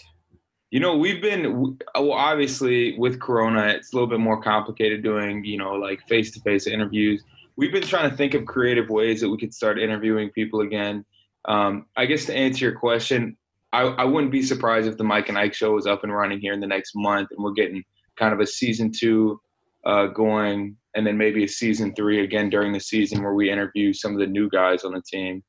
You 0.70 0.80
know, 0.80 0.96
we've 0.96 1.20
been 1.20 1.76
well, 1.94 2.12
obviously 2.12 2.98
with 2.98 3.20
Corona, 3.20 3.68
it's 3.68 3.92
a 3.92 3.96
little 3.96 4.08
bit 4.08 4.20
more 4.20 4.40
complicated 4.42 5.02
doing 5.02 5.44
you 5.44 5.58
know 5.58 5.72
like 5.72 6.06
face 6.06 6.30
to 6.32 6.40
face 6.40 6.66
interviews. 6.66 7.22
We've 7.56 7.72
been 7.72 7.82
trying 7.82 8.10
to 8.10 8.16
think 8.16 8.34
of 8.34 8.46
creative 8.46 8.88
ways 8.88 9.20
that 9.20 9.28
we 9.28 9.36
could 9.36 9.52
start 9.52 9.78
interviewing 9.78 10.30
people 10.30 10.60
again. 10.60 11.04
Um, 11.44 11.86
I 11.96 12.06
guess 12.06 12.24
to 12.26 12.34
answer 12.34 12.64
your 12.64 12.78
question, 12.78 13.36
I, 13.72 13.82
I 13.82 14.04
wouldn't 14.04 14.32
be 14.32 14.42
surprised 14.42 14.88
if 14.88 14.96
the 14.96 15.04
Mike 15.04 15.28
and 15.28 15.36
Ike 15.36 15.52
show 15.54 15.76
is 15.76 15.86
up 15.86 16.04
and 16.04 16.12
running 16.12 16.40
here 16.40 16.52
in 16.52 16.60
the 16.60 16.66
next 16.66 16.92
month, 16.94 17.28
and 17.30 17.44
we're 17.44 17.52
getting 17.52 17.84
kind 18.16 18.32
of 18.32 18.40
a 18.40 18.46
season 18.46 18.92
two 18.92 19.40
uh, 19.84 20.06
going, 20.06 20.76
and 20.94 21.06
then 21.06 21.16
maybe 21.16 21.44
a 21.44 21.48
season 21.48 21.94
three 21.94 22.24
again 22.24 22.50
during 22.50 22.72
the 22.72 22.80
season 22.80 23.22
where 23.22 23.34
we 23.34 23.50
interview 23.50 23.92
some 23.92 24.12
of 24.12 24.18
the 24.18 24.26
new 24.26 24.48
guys 24.50 24.84
on 24.84 24.92
the 24.92 25.02
team. 25.02 25.42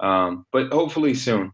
Um, 0.00 0.46
but 0.52 0.72
hopefully 0.72 1.14
soon. 1.14 1.52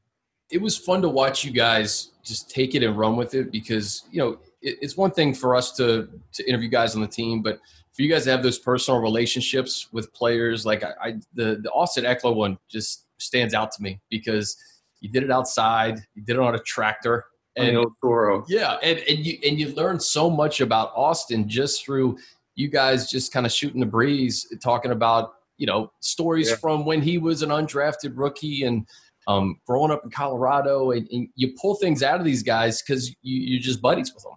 It 0.50 0.60
was 0.60 0.76
fun 0.76 1.00
to 1.02 1.08
watch 1.08 1.44
you 1.44 1.52
guys 1.52 2.10
just 2.22 2.50
take 2.50 2.74
it 2.74 2.82
and 2.82 2.96
run 2.96 3.16
with 3.16 3.34
it 3.34 3.50
because 3.50 4.04
you 4.10 4.18
know 4.18 4.38
it, 4.60 4.78
it's 4.82 4.96
one 4.96 5.10
thing 5.10 5.34
for 5.34 5.56
us 5.56 5.72
to 5.72 6.08
to 6.32 6.48
interview 6.48 6.68
guys 6.68 6.94
on 6.94 7.00
the 7.00 7.08
team, 7.08 7.42
but 7.42 7.60
for 7.94 8.02
you 8.02 8.10
guys 8.10 8.24
to 8.24 8.30
have 8.30 8.42
those 8.42 8.58
personal 8.58 9.00
relationships 9.00 9.88
with 9.92 10.12
players, 10.14 10.64
like 10.64 10.82
I, 10.82 10.92
I 11.00 11.12
the 11.34 11.60
the 11.62 11.70
Austin 11.70 12.04
Ekeler 12.04 12.34
one 12.34 12.58
just 12.70 13.06
stands 13.18 13.54
out 13.54 13.70
to 13.72 13.82
me 13.82 14.00
because 14.10 14.56
you 15.00 15.10
did 15.10 15.22
it 15.22 15.30
outside, 15.30 15.98
you 16.14 16.22
did 16.22 16.36
it 16.36 16.42
on 16.42 16.54
a 16.54 16.60
tractor, 16.60 17.24
and 17.56 17.86
Toro. 18.00 18.44
Yeah, 18.48 18.78
and, 18.82 18.98
and 19.08 19.24
you 19.24 19.38
and 19.44 19.58
you 19.58 19.74
learn 19.74 20.00
so 20.00 20.30
much 20.30 20.60
about 20.60 20.92
Austin 20.94 21.48
just 21.48 21.84
through 21.84 22.18
you 22.54 22.68
guys 22.68 23.10
just 23.10 23.32
kind 23.32 23.46
of 23.46 23.52
shooting 23.52 23.80
the 23.80 23.86
breeze, 23.86 24.46
talking 24.62 24.92
about 24.92 25.34
you 25.58 25.66
know 25.66 25.92
stories 26.00 26.50
yeah. 26.50 26.56
from 26.56 26.84
when 26.84 27.02
he 27.02 27.18
was 27.18 27.42
an 27.42 27.50
undrafted 27.50 28.12
rookie 28.14 28.64
and 28.64 28.86
um, 29.28 29.60
growing 29.66 29.92
up 29.92 30.02
in 30.02 30.10
Colorado, 30.10 30.90
and, 30.90 31.08
and, 31.12 31.28
you 31.36 31.54
pull 31.60 31.76
things 31.76 32.02
out 32.02 32.18
of 32.18 32.24
these 32.24 32.42
guys 32.42 32.82
because 32.82 33.10
you, 33.22 33.40
you're 33.40 33.60
just 33.60 33.80
buddies 33.80 34.12
with 34.12 34.24
them. 34.24 34.32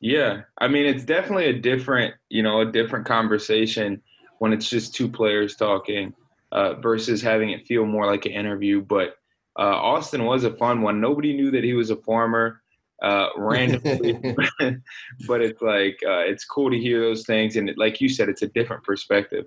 Yeah, 0.00 0.42
I 0.58 0.68
mean 0.68 0.84
it's 0.84 1.04
definitely 1.04 1.46
a 1.46 1.58
different 1.58 2.14
you 2.28 2.42
know 2.42 2.60
a 2.60 2.66
different 2.66 3.06
conversation 3.06 4.02
when 4.38 4.52
it's 4.52 4.68
just 4.68 4.94
two 4.94 5.08
players 5.08 5.54
talking 5.54 6.12
uh, 6.50 6.74
versus 6.74 7.22
having 7.22 7.50
it 7.50 7.66
feel 7.66 7.86
more 7.86 8.06
like 8.06 8.26
an 8.26 8.32
interview, 8.32 8.82
but 8.82 9.14
Uh, 9.58 9.62
Austin 9.62 10.24
was 10.24 10.44
a 10.44 10.54
fun 10.56 10.82
one. 10.82 11.00
Nobody 11.00 11.34
knew 11.34 11.50
that 11.50 11.64
he 11.64 11.74
was 11.74 11.90
a 11.90 11.96
farmer 11.96 12.62
uh, 13.02 13.28
randomly, 13.36 14.12
but 15.26 15.40
it's 15.42 15.60
like 15.60 15.98
uh, 16.06 16.20
it's 16.20 16.44
cool 16.44 16.70
to 16.70 16.78
hear 16.78 17.00
those 17.00 17.24
things, 17.26 17.56
and 17.56 17.70
like 17.76 18.00
you 18.00 18.08
said, 18.08 18.28
it's 18.28 18.42
a 18.42 18.48
different 18.48 18.84
perspective. 18.84 19.46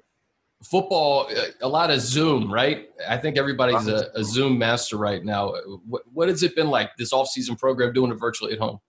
Football, 0.64 1.28
uh, 1.36 1.46
a 1.62 1.68
lot 1.68 1.92
of 1.92 2.00
Zoom, 2.02 2.52
right? 2.52 2.90
I 3.08 3.18
think 3.18 3.38
everybody's 3.38 3.88
a, 3.88 4.10
a 4.16 4.24
Zoom 4.24 4.58
master 4.58 4.98
right 4.98 5.24
now. 5.24 5.54
What, 5.88 6.04
what 6.12 6.30
has 6.30 6.44
it 6.44 6.56
been 6.56 6.70
like 6.70 6.96
this 6.98 7.14
off-season 7.14 7.56
program 7.56 7.94
doing 7.94 8.12
it 8.12 8.16
virtually 8.16 8.54
at 8.54 8.60
home? 8.60 8.80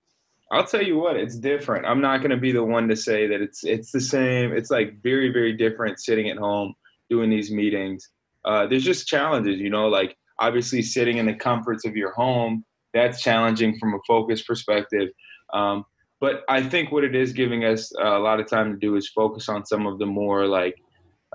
I'll 0.51 0.65
tell 0.65 0.83
you 0.83 0.97
what, 0.97 1.17
it's 1.17 1.37
different. 1.37 1.87
I'm 1.87 2.01
not 2.01 2.19
going 2.19 2.31
to 2.31 2.37
be 2.37 2.53
the 2.53 2.63
one 2.63 2.87
to 2.89 2.97
say 2.97 3.27
that 3.27 3.41
it's 3.41 3.65
it's 3.65 3.91
the 3.91 4.01
same. 4.01 4.53
It's 4.53 4.71
like 4.71 5.03
very 5.03 5.31
very 5.31 5.53
different 5.53 6.01
sitting 6.01 6.29
at 6.29 6.37
home 6.37 6.75
doing 7.11 7.31
these 7.31 7.51
meetings. 7.51 8.11
Uh, 8.45 8.67
there's 8.67 8.85
just 8.85 9.09
challenges, 9.09 9.59
you 9.59 9.71
know, 9.71 9.89
like 9.89 10.17
obviously 10.39 10.83
sitting 10.83 11.19
in 11.19 11.27
the 11.27 11.35
comforts 11.35 11.85
of 11.85 11.97
your 11.97 12.13
home 12.13 12.65
that's 12.97 13.23
challenging 13.23 13.79
from 13.79 13.95
a 13.95 13.99
focus 14.07 14.43
perspective. 14.43 15.11
Um, 15.53 15.85
but 16.19 16.45
I 16.49 16.63
think 16.63 16.91
what 16.91 17.05
it 17.05 17.15
is 17.15 17.33
giving 17.33 17.65
us 17.65 17.93
a 18.01 18.19
lot 18.19 18.41
of 18.41 18.49
time 18.49 18.73
to 18.73 18.79
do 18.79 18.97
is 18.97 19.09
focus 19.11 19.49
on 19.49 19.67
some 19.67 19.87
of 19.87 19.99
the 19.99 20.07
more 20.07 20.47
like 20.47 20.77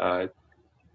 uh, 0.01 0.25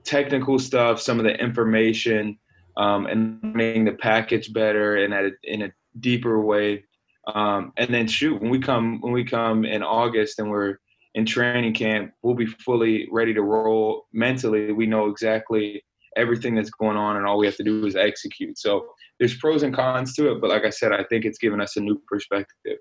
technical 0.04 0.58
stuff, 0.58 1.00
some 1.00 1.20
of 1.20 1.24
the 1.24 1.34
information, 1.40 2.36
um, 2.76 3.06
and 3.06 3.42
making 3.54 3.84
the 3.84 3.92
package 3.92 4.52
better 4.52 4.96
and 4.96 5.14
a, 5.14 5.30
in 5.44 5.62
a 5.62 5.72
deeper 6.00 6.40
way. 6.40 6.84
Um, 7.32 7.72
and 7.76 7.94
then 7.94 8.08
shoot, 8.08 8.40
when 8.40 8.50
we 8.50 8.58
come 8.58 9.00
when 9.00 9.12
we 9.12 9.24
come 9.24 9.64
in 9.64 9.82
August 9.82 10.38
and 10.38 10.50
we're 10.50 10.78
in 11.14 11.24
training 11.24 11.74
camp, 11.74 12.12
we'll 12.22 12.34
be 12.34 12.46
fully 12.46 13.08
ready 13.10 13.32
to 13.34 13.42
roll 13.42 14.06
mentally. 14.12 14.72
We 14.72 14.86
know 14.86 15.06
exactly 15.06 15.84
everything 16.16 16.54
that's 16.54 16.70
going 16.70 16.96
on, 16.96 17.16
and 17.16 17.26
all 17.26 17.38
we 17.38 17.46
have 17.46 17.56
to 17.56 17.64
do 17.64 17.86
is 17.86 17.96
execute. 17.96 18.58
So 18.58 18.86
there's 19.18 19.36
pros 19.36 19.62
and 19.62 19.74
cons 19.74 20.14
to 20.16 20.32
it, 20.32 20.40
but 20.40 20.50
like 20.50 20.64
I 20.64 20.70
said, 20.70 20.92
I 20.92 21.04
think 21.04 21.24
it's 21.24 21.38
given 21.38 21.60
us 21.60 21.76
a 21.76 21.80
new 21.80 22.00
perspective. 22.08 22.78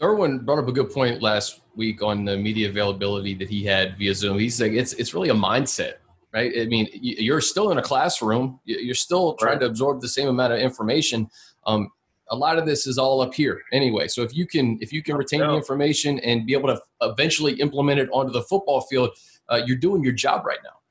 Derwin 0.00 0.44
brought 0.44 0.58
up 0.58 0.68
a 0.68 0.72
good 0.72 0.90
point 0.90 1.22
last 1.22 1.60
week 1.76 2.02
on 2.02 2.24
the 2.24 2.36
media 2.36 2.68
availability 2.68 3.34
that 3.34 3.48
he 3.48 3.64
had 3.64 3.96
via 3.98 4.14
Zoom. 4.14 4.38
He's 4.38 4.60
like, 4.60 4.72
it's 4.72 4.94
it's 4.94 5.14
really 5.14 5.28
a 5.28 5.34
mindset, 5.34 5.94
right? 6.32 6.52
I 6.60 6.64
mean, 6.64 6.88
you're 6.92 7.40
still 7.40 7.70
in 7.70 7.78
a 7.78 7.82
classroom, 7.82 8.58
you're 8.64 8.94
still 8.94 9.34
trying 9.34 9.52
right. 9.52 9.60
to 9.60 9.66
absorb 9.66 10.00
the 10.00 10.08
same 10.08 10.28
amount 10.28 10.54
of 10.54 10.58
information. 10.58 11.28
Um, 11.66 11.88
a 12.30 12.36
lot 12.36 12.58
of 12.58 12.66
this 12.66 12.86
is 12.86 12.98
all 12.98 13.20
up 13.20 13.34
here 13.34 13.60
anyway. 13.72 14.08
So 14.08 14.22
if 14.22 14.34
you 14.34 14.46
can 14.46 14.78
if 14.80 14.92
you 14.92 15.02
can 15.02 15.16
retain 15.16 15.40
the 15.40 15.54
information 15.54 16.18
and 16.20 16.46
be 16.46 16.54
able 16.54 16.68
to 16.74 16.80
eventually 17.02 17.52
implement 17.60 18.00
it 18.00 18.08
onto 18.12 18.32
the 18.32 18.42
football 18.42 18.80
field, 18.80 19.10
uh, 19.50 19.60
you're 19.66 19.76
doing 19.76 20.02
your 20.02 20.14
job 20.14 20.44
right 20.46 20.58
now. 20.64 20.81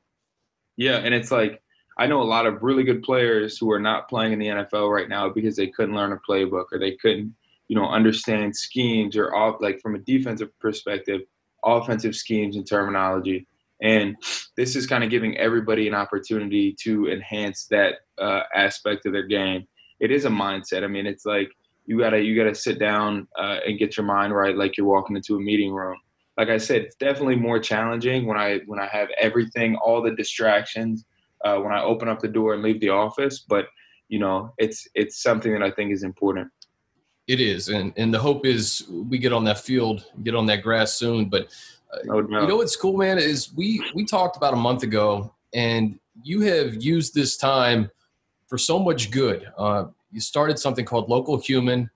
Yeah, 0.77 0.97
and 0.97 1.13
it's 1.13 1.31
like 1.31 1.61
I 1.97 2.07
know 2.07 2.21
a 2.21 2.23
lot 2.23 2.45
of 2.45 2.63
really 2.63 2.83
good 2.83 3.03
players 3.03 3.57
who 3.57 3.71
are 3.71 3.79
not 3.79 4.09
playing 4.09 4.33
in 4.33 4.39
the 4.39 4.47
NFL 4.47 4.91
right 4.91 5.09
now 5.09 5.29
because 5.29 5.55
they 5.55 5.67
couldn't 5.67 5.95
learn 5.95 6.13
a 6.13 6.17
playbook 6.17 6.65
or 6.71 6.79
they 6.79 6.93
couldn't, 6.93 7.35
you 7.67 7.75
know, 7.75 7.87
understand 7.87 8.55
schemes 8.55 9.15
or 9.15 9.35
off 9.35 9.57
like 9.61 9.81
from 9.81 9.95
a 9.95 9.99
defensive 9.99 10.49
perspective, 10.59 11.21
offensive 11.63 12.15
schemes 12.15 12.55
and 12.55 12.67
terminology. 12.67 13.45
And 13.81 14.15
this 14.55 14.75
is 14.75 14.87
kind 14.87 15.03
of 15.03 15.09
giving 15.09 15.37
everybody 15.37 15.87
an 15.87 15.93
opportunity 15.93 16.75
to 16.81 17.07
enhance 17.09 17.65
that 17.65 17.95
uh, 18.19 18.41
aspect 18.55 19.05
of 19.05 19.13
their 19.13 19.27
game. 19.27 19.67
It 19.99 20.11
is 20.11 20.25
a 20.25 20.29
mindset. 20.29 20.83
I 20.83 20.87
mean, 20.87 21.05
it's 21.05 21.25
like 21.25 21.51
you 21.85 21.99
gotta 21.99 22.19
you 22.21 22.35
gotta 22.35 22.55
sit 22.55 22.79
down 22.79 23.27
uh, 23.37 23.57
and 23.65 23.77
get 23.77 23.97
your 23.97 24.05
mind 24.05 24.33
right, 24.33 24.55
like 24.55 24.77
you're 24.77 24.87
walking 24.87 25.15
into 25.15 25.35
a 25.35 25.39
meeting 25.39 25.73
room. 25.73 25.97
Like 26.37 26.49
I 26.49 26.57
said, 26.57 26.81
it's 26.81 26.95
definitely 26.95 27.35
more 27.35 27.59
challenging 27.59 28.25
when 28.25 28.37
I 28.37 28.59
when 28.65 28.79
I 28.79 28.87
have 28.87 29.09
everything, 29.19 29.75
all 29.75 30.01
the 30.01 30.11
distractions 30.11 31.05
uh, 31.43 31.57
when 31.57 31.71
I 31.73 31.81
open 31.81 32.07
up 32.07 32.19
the 32.19 32.27
door 32.27 32.53
and 32.53 32.63
leave 32.63 32.79
the 32.79 32.89
office. 32.89 33.39
But 33.39 33.67
you 34.07 34.19
know, 34.19 34.53
it's 34.57 34.87
it's 34.95 35.21
something 35.21 35.51
that 35.53 35.63
I 35.63 35.71
think 35.71 35.91
is 35.91 36.03
important. 36.03 36.49
It 37.27 37.39
is, 37.39 37.69
and 37.69 37.93
and 37.97 38.13
the 38.13 38.19
hope 38.19 38.45
is 38.45 38.85
we 38.89 39.17
get 39.17 39.33
on 39.33 39.43
that 39.45 39.59
field, 39.59 40.05
get 40.23 40.35
on 40.35 40.45
that 40.47 40.63
grass 40.63 40.93
soon. 40.93 41.25
But 41.29 41.47
uh, 41.93 42.13
oh, 42.13 42.21
no. 42.21 42.41
you 42.41 42.47
know 42.47 42.57
what's 42.57 42.75
cool, 42.75 42.97
man, 42.97 43.17
is 43.17 43.53
we 43.53 43.83
we 43.93 44.05
talked 44.05 44.37
about 44.37 44.53
a 44.53 44.57
month 44.57 44.83
ago, 44.83 45.33
and 45.53 45.99
you 46.23 46.41
have 46.41 46.83
used 46.83 47.13
this 47.13 47.37
time 47.37 47.89
for 48.47 48.57
so 48.57 48.79
much 48.79 49.11
good. 49.11 49.47
Uh, 49.57 49.85
you 50.11 50.19
started 50.19 50.59
something 50.59 50.85
called 50.85 51.09
Local 51.09 51.39
Human. 51.39 51.89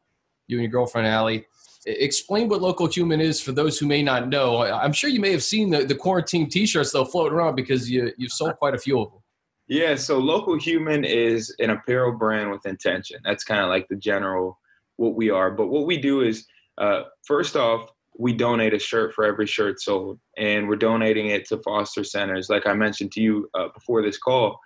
You 0.48 0.58
and 0.58 0.64
your 0.64 0.72
girlfriend 0.72 1.08
Allie. 1.08 1.46
Explain 1.86 2.50
what 2.50 2.62
Local 2.62 2.88
Human 2.88 3.22
is 3.22 3.40
for 3.40 3.52
those 3.52 3.78
who 3.78 3.86
may 3.86 4.02
not 4.02 4.28
know. 4.28 4.64
I'm 4.64 4.94
sure 4.94 5.10
you 5.10 5.20
may 5.20 5.32
have 5.32 5.44
seen 5.44 5.70
the, 5.70 5.86
the 5.86 5.94
quarantine 5.94 6.50
T-shirts 6.50 6.92
though 6.92 7.06
floating 7.06 7.38
around 7.38 7.56
because 7.56 7.90
you 7.90 8.12
you've 8.18 8.32
sold 8.32 8.56
quite 8.58 8.74
a 8.74 8.80
few 8.80 9.00
of 9.00 9.12
them. 9.12 9.22
Yeah, 9.68 9.96
so 9.96 10.20
Local 10.20 10.58
Human 10.60 11.04
is 11.04 11.56
an 11.60 11.72
apparel 11.72 12.12
brand 12.12 12.52
with 12.52 12.66
intention. 12.66 13.20
That's 13.24 13.44
kind 13.44 13.62
of 13.62 13.70
like 13.70 13.88
the 13.88 13.96
general 13.96 14.60
what 14.98 15.16
we 15.16 15.30
are. 15.30 15.52
But 15.52 15.68
what 15.68 15.86
we 15.86 15.98
do 15.98 16.22
is, 16.22 16.46
uh, 16.78 17.04
first 17.26 17.56
off, 17.56 17.90
we 18.18 18.34
donate 18.34 18.74
a 18.74 18.80
shirt 18.80 19.14
for 19.14 19.26
every 19.26 19.48
shirt 19.48 19.82
sold, 19.82 20.20
and 20.38 20.68
we're 20.68 20.76
donating 20.76 21.28
it 21.28 21.48
to 21.50 21.58
foster 21.64 22.04
centers. 22.04 22.50
Like 22.50 22.66
I 22.68 22.74
mentioned 22.74 23.12
to 23.14 23.22
you 23.22 23.50
uh, 23.54 23.68
before 23.74 24.02
this 24.02 24.18
call, 24.18 24.60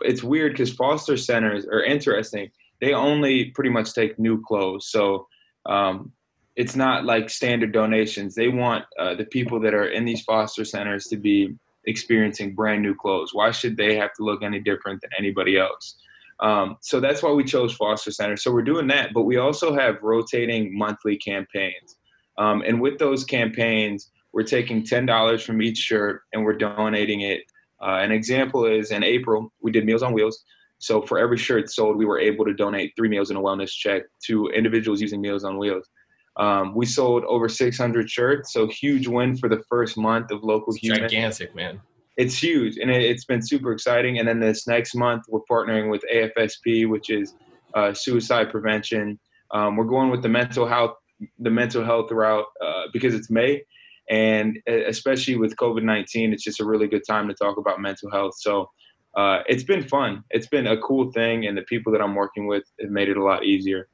it's 0.00 0.22
weird 0.22 0.52
because 0.52 0.72
foster 0.72 1.16
centers 1.16 1.66
are 1.66 1.82
interesting. 1.82 2.50
They 2.80 2.94
only 2.94 3.46
pretty 3.50 3.70
much 3.70 3.92
take 3.92 4.18
new 4.18 4.42
clothes, 4.42 4.88
so 4.88 5.26
um, 5.66 6.12
it's 6.56 6.76
not 6.76 7.04
like 7.04 7.28
standard 7.30 7.72
donations. 7.72 8.34
They 8.34 8.48
want 8.48 8.84
uh, 8.98 9.14
the 9.14 9.24
people 9.24 9.60
that 9.60 9.74
are 9.74 9.88
in 9.88 10.04
these 10.04 10.22
foster 10.22 10.64
centers 10.64 11.06
to 11.06 11.16
be 11.16 11.54
experiencing 11.86 12.54
brand 12.54 12.82
new 12.82 12.94
clothes. 12.94 13.30
Why 13.32 13.50
should 13.50 13.76
they 13.76 13.96
have 13.96 14.12
to 14.14 14.24
look 14.24 14.42
any 14.42 14.60
different 14.60 15.00
than 15.00 15.10
anybody 15.18 15.58
else? 15.58 15.96
Um, 16.40 16.76
so 16.80 17.00
that's 17.00 17.22
why 17.22 17.30
we 17.30 17.44
chose 17.44 17.74
Foster 17.74 18.10
centers. 18.10 18.42
So 18.42 18.52
we're 18.52 18.62
doing 18.62 18.86
that, 18.88 19.12
but 19.14 19.22
we 19.22 19.36
also 19.36 19.74
have 19.74 20.02
rotating 20.02 20.76
monthly 20.76 21.16
campaigns. 21.16 21.96
Um, 22.38 22.62
and 22.66 22.80
with 22.80 22.98
those 22.98 23.24
campaigns, 23.24 24.10
we're 24.32 24.42
taking 24.42 24.82
$10 24.82 25.44
from 25.44 25.62
each 25.62 25.78
shirt 25.78 26.22
and 26.32 26.44
we're 26.44 26.58
donating 26.58 27.20
it. 27.20 27.42
Uh, 27.80 27.98
an 28.02 28.10
example 28.10 28.64
is 28.64 28.90
in 28.90 29.04
April, 29.04 29.52
we 29.60 29.70
did 29.70 29.84
Meals 29.86 30.02
on 30.02 30.12
Wheels. 30.12 30.42
So 30.78 31.02
for 31.02 31.18
every 31.18 31.38
shirt 31.38 31.70
sold, 31.70 31.96
we 31.96 32.04
were 32.04 32.18
able 32.18 32.44
to 32.44 32.52
donate 32.52 32.92
three 32.96 33.08
meals 33.08 33.30
and 33.30 33.38
a 33.38 33.42
wellness 33.42 33.70
check 33.70 34.02
to 34.26 34.48
individuals 34.48 35.00
using 35.00 35.20
Meals 35.20 35.44
on 35.44 35.56
Wheels. 35.56 35.88
Um, 36.36 36.74
we 36.74 36.86
sold 36.86 37.24
over 37.24 37.48
600 37.48 38.10
shirts, 38.10 38.52
so 38.52 38.66
huge 38.66 39.06
win 39.06 39.36
for 39.36 39.48
the 39.48 39.62
first 39.68 39.96
month 39.96 40.30
of 40.30 40.42
local 40.42 40.72
it's 40.72 40.82
human. 40.82 41.02
Gigantic, 41.02 41.54
man. 41.54 41.80
It's 42.16 42.40
huge, 42.40 42.76
and 42.78 42.90
it, 42.90 43.10
has 43.10 43.24
been 43.24 43.42
super 43.42 43.72
exciting. 43.72 44.18
And 44.18 44.26
then 44.26 44.40
this 44.40 44.66
next 44.66 44.94
month, 44.94 45.24
we're 45.28 45.40
partnering 45.50 45.90
with 45.90 46.04
AFSP, 46.12 46.88
which 46.88 47.10
is 47.10 47.34
uh, 47.74 47.92
suicide 47.92 48.50
prevention. 48.50 49.18
Um, 49.50 49.76
we're 49.76 49.84
going 49.84 50.10
with 50.10 50.22
the 50.22 50.28
mental 50.28 50.66
health, 50.66 50.96
the 51.38 51.50
mental 51.50 51.84
health 51.84 52.10
route 52.10 52.46
uh, 52.64 52.84
because 52.92 53.14
it's 53.14 53.30
May, 53.30 53.64
and 54.10 54.58
especially 54.66 55.36
with 55.36 55.56
COVID 55.56 55.82
19, 55.82 56.32
it's 56.32 56.44
just 56.44 56.60
a 56.60 56.64
really 56.64 56.88
good 56.88 57.02
time 57.06 57.28
to 57.28 57.34
talk 57.34 57.56
about 57.58 57.80
mental 57.80 58.10
health. 58.10 58.34
So. 58.38 58.70
Uh, 59.16 59.44
it's 59.46 59.62
been 59.62 59.86
fun. 59.86 60.24
It's 60.30 60.48
been 60.48 60.66
a 60.66 60.76
cool 60.78 61.12
thing, 61.12 61.46
and 61.46 61.56
the 61.56 61.62
people 61.62 61.92
that 61.92 62.02
I'm 62.02 62.16
working 62.16 62.48
with 62.48 62.64
have 62.80 62.90
made 62.90 63.08
it 63.08 63.16
a 63.16 63.22
lot 63.22 63.44
easier. 63.44 63.88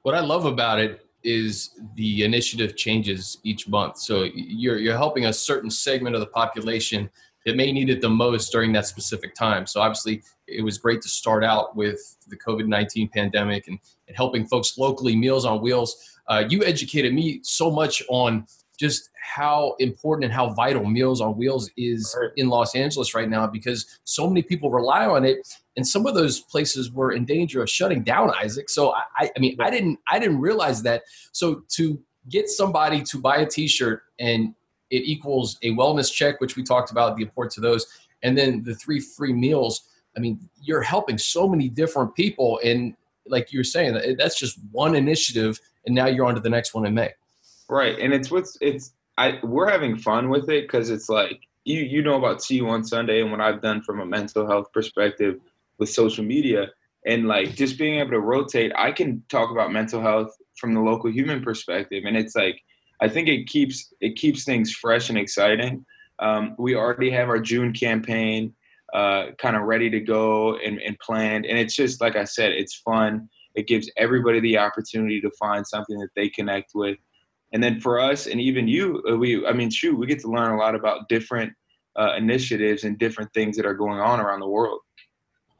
What 0.00 0.14
I 0.14 0.20
love 0.20 0.46
about 0.46 0.78
it 0.78 1.05
is 1.26 1.70
the 1.94 2.22
initiative 2.22 2.76
changes 2.76 3.38
each 3.42 3.68
month. 3.68 3.98
So 3.98 4.28
you're, 4.34 4.78
you're 4.78 4.96
helping 4.96 5.26
a 5.26 5.32
certain 5.32 5.70
segment 5.70 6.14
of 6.14 6.20
the 6.20 6.28
population 6.28 7.10
that 7.44 7.56
may 7.56 7.72
need 7.72 7.90
it 7.90 8.00
the 8.00 8.08
most 8.08 8.50
during 8.50 8.72
that 8.72 8.86
specific 8.86 9.34
time. 9.34 9.66
So 9.66 9.80
obviously, 9.80 10.22
it 10.46 10.62
was 10.62 10.78
great 10.78 11.02
to 11.02 11.08
start 11.08 11.44
out 11.44 11.76
with 11.76 12.00
the 12.28 12.36
COVID 12.36 12.66
19 12.66 13.08
pandemic 13.12 13.68
and, 13.68 13.78
and 14.08 14.16
helping 14.16 14.46
folks 14.46 14.78
locally, 14.78 15.16
Meals 15.16 15.44
on 15.44 15.60
Wheels. 15.60 15.96
Uh, 16.28 16.44
you 16.48 16.64
educated 16.64 17.14
me 17.14 17.40
so 17.42 17.70
much 17.70 18.02
on 18.08 18.46
just 18.78 19.10
how 19.14 19.74
important 19.78 20.24
and 20.24 20.32
how 20.32 20.50
vital 20.50 20.84
Meals 20.84 21.20
on 21.20 21.36
Wheels 21.36 21.70
is 21.76 22.16
in 22.36 22.48
Los 22.48 22.74
Angeles 22.74 23.14
right 23.14 23.28
now 23.28 23.46
because 23.46 23.98
so 24.04 24.28
many 24.28 24.42
people 24.42 24.70
rely 24.70 25.06
on 25.06 25.24
it, 25.24 25.38
and 25.76 25.86
some 25.86 26.06
of 26.06 26.14
those 26.14 26.40
places 26.40 26.90
were 26.90 27.12
in 27.12 27.24
danger 27.24 27.62
of 27.62 27.70
shutting 27.70 28.02
down. 28.02 28.30
Isaac, 28.40 28.70
so 28.70 28.92
I, 28.92 29.30
I 29.36 29.38
mean, 29.38 29.56
I 29.60 29.70
didn't, 29.70 29.98
I 30.08 30.18
didn't 30.18 30.40
realize 30.40 30.82
that. 30.82 31.02
So 31.32 31.62
to 31.70 31.98
get 32.28 32.48
somebody 32.48 33.02
to 33.02 33.18
buy 33.18 33.38
a 33.38 33.46
T-shirt 33.46 34.02
and 34.18 34.54
it 34.90 35.02
equals 35.04 35.58
a 35.62 35.70
wellness 35.70 36.12
check, 36.12 36.40
which 36.40 36.56
we 36.56 36.62
talked 36.62 36.90
about 36.90 37.16
the 37.16 37.22
importance 37.22 37.56
of 37.56 37.62
those, 37.62 37.86
and 38.22 38.36
then 38.36 38.62
the 38.62 38.74
three 38.74 39.00
free 39.00 39.32
meals. 39.32 39.88
I 40.16 40.20
mean, 40.20 40.40
you're 40.62 40.82
helping 40.82 41.18
so 41.18 41.48
many 41.48 41.68
different 41.68 42.14
people, 42.14 42.60
and 42.64 42.96
like 43.26 43.52
you're 43.52 43.64
saying, 43.64 44.16
that's 44.18 44.38
just 44.38 44.58
one 44.72 44.94
initiative, 44.94 45.60
and 45.84 45.94
now 45.94 46.06
you're 46.06 46.24
on 46.24 46.34
to 46.34 46.40
the 46.40 46.50
next 46.50 46.74
one 46.74 46.86
in 46.86 46.94
May. 46.94 47.12
Right, 47.68 47.98
and 47.98 48.14
it's 48.14 48.30
what's 48.30 48.56
it's 48.60 48.92
I 49.18 49.38
we're 49.42 49.70
having 49.70 49.98
fun 49.98 50.28
with 50.28 50.48
it 50.50 50.64
because 50.64 50.90
it's 50.90 51.08
like 51.08 51.40
you 51.64 51.80
you 51.80 52.02
know 52.02 52.16
about 52.16 52.42
See 52.42 52.56
You 52.56 52.68
on 52.68 52.84
Sunday 52.84 53.20
and 53.22 53.30
what 53.30 53.40
I've 53.40 53.62
done 53.62 53.82
from 53.82 54.00
a 54.00 54.06
mental 54.06 54.46
health 54.46 54.72
perspective 54.72 55.40
with 55.78 55.90
social 55.90 56.24
media 56.24 56.68
and 57.06 57.26
like 57.26 57.54
just 57.54 57.78
being 57.78 58.00
able 58.00 58.10
to 58.12 58.20
rotate. 58.20 58.72
I 58.76 58.92
can 58.92 59.22
talk 59.28 59.50
about 59.50 59.72
mental 59.72 60.00
health 60.00 60.36
from 60.58 60.74
the 60.74 60.80
local 60.80 61.10
human 61.10 61.42
perspective, 61.42 62.04
and 62.06 62.16
it's 62.16 62.36
like 62.36 62.60
I 63.00 63.08
think 63.08 63.28
it 63.28 63.46
keeps 63.46 63.92
it 64.00 64.16
keeps 64.16 64.44
things 64.44 64.72
fresh 64.72 65.08
and 65.08 65.18
exciting. 65.18 65.84
Um, 66.20 66.54
we 66.58 66.74
already 66.76 67.10
have 67.10 67.28
our 67.28 67.40
June 67.40 67.72
campaign. 67.72 68.54
uh, 68.94 69.32
kind 69.38 69.56
of 69.56 69.62
ready 69.62 69.90
to 69.90 70.00
go 70.00 70.56
and, 70.56 70.80
and 70.80 70.98
planned. 71.00 71.44
And 71.44 71.58
it's 71.58 71.74
just 71.74 72.00
like 72.00 72.16
I 72.16 72.24
said, 72.24 72.52
it's 72.52 72.76
fun. 72.76 73.28
It 73.54 73.66
gives 73.66 73.90
everybody 73.96 74.40
the 74.40 74.58
opportunity 74.58 75.20
to 75.20 75.30
find 75.38 75.66
something 75.66 75.98
that 75.98 76.10
they 76.14 76.28
connect 76.28 76.70
with. 76.74 76.96
And 77.52 77.62
then 77.62 77.80
for 77.80 78.00
us, 78.00 78.26
and 78.26 78.40
even 78.40 78.68
you, 78.68 79.02
uh, 79.08 79.16
we 79.16 79.46
I 79.46 79.52
mean, 79.52 79.70
shoot, 79.70 79.96
we 79.96 80.06
get 80.06 80.20
to 80.20 80.30
learn 80.30 80.52
a 80.52 80.56
lot 80.56 80.74
about 80.74 81.08
different 81.08 81.52
uh, 81.96 82.14
initiatives 82.16 82.84
and 82.84 82.98
different 82.98 83.32
things 83.32 83.56
that 83.56 83.64
are 83.64 83.74
going 83.74 83.98
on 83.98 84.20
around 84.20 84.40
the 84.40 84.48
world. 84.48 84.80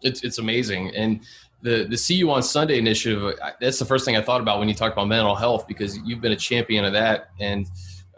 It's 0.03 0.23
it's 0.23 0.39
amazing, 0.39 0.95
and 0.95 1.21
the 1.63 1.87
the 1.89 1.97
See 1.97 2.15
You 2.15 2.31
on 2.31 2.43
Sunday 2.43 2.79
initiative. 2.79 3.39
That's 3.61 3.79
the 3.79 3.85
first 3.85 4.05
thing 4.05 4.17
I 4.17 4.23
thought 4.23 4.41
about 4.41 4.59
when 4.59 4.69
you 4.69 4.75
talked 4.75 4.93
about 4.95 5.09
mental 5.09 5.35
health 5.35 5.67
because 5.67 5.99
you've 5.99 6.21
been 6.21 6.33
a 6.33 6.37
champion 6.37 6.85
of 6.85 6.93
that 6.93 7.31
and. 7.41 7.67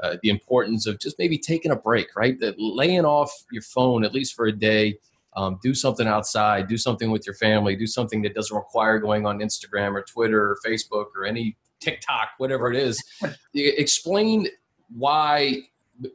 Uh, 0.01 0.17
the 0.23 0.31
importance 0.31 0.87
of 0.87 0.97
just 1.01 1.19
maybe 1.19 1.37
taking 1.37 1.73
a 1.73 1.75
break, 1.75 2.15
right? 2.15 2.39
That 2.39 2.55
laying 2.57 3.05
off 3.05 3.33
your 3.51 3.63
phone 3.63 4.05
at 4.05 4.15
least 4.15 4.37
for 4.37 4.47
a 4.47 4.53
day, 4.53 4.97
um, 5.37 5.59
do 5.63 5.75
something 5.75 6.07
outside, 6.07 6.69
do 6.69 6.77
something 6.77 7.11
with 7.11 7.27
your 7.27 7.35
family, 7.35 7.77
do 7.77 7.87
something 7.87 8.23
that 8.23 8.35
doesn't 8.35 8.57
require 8.57 8.99
going 8.99 9.27
on 9.27 9.39
Instagram 9.39 9.93
or 9.93 10.03
Twitter 10.03 10.51
or 10.53 10.59
Facebook 10.67 11.07
or 11.17 11.25
any 11.25 11.57
TikTok, 11.81 12.31
whatever 12.39 12.73
it 12.73 12.77
is. 12.77 13.03
Explain 13.55 14.49
why 14.97 15.63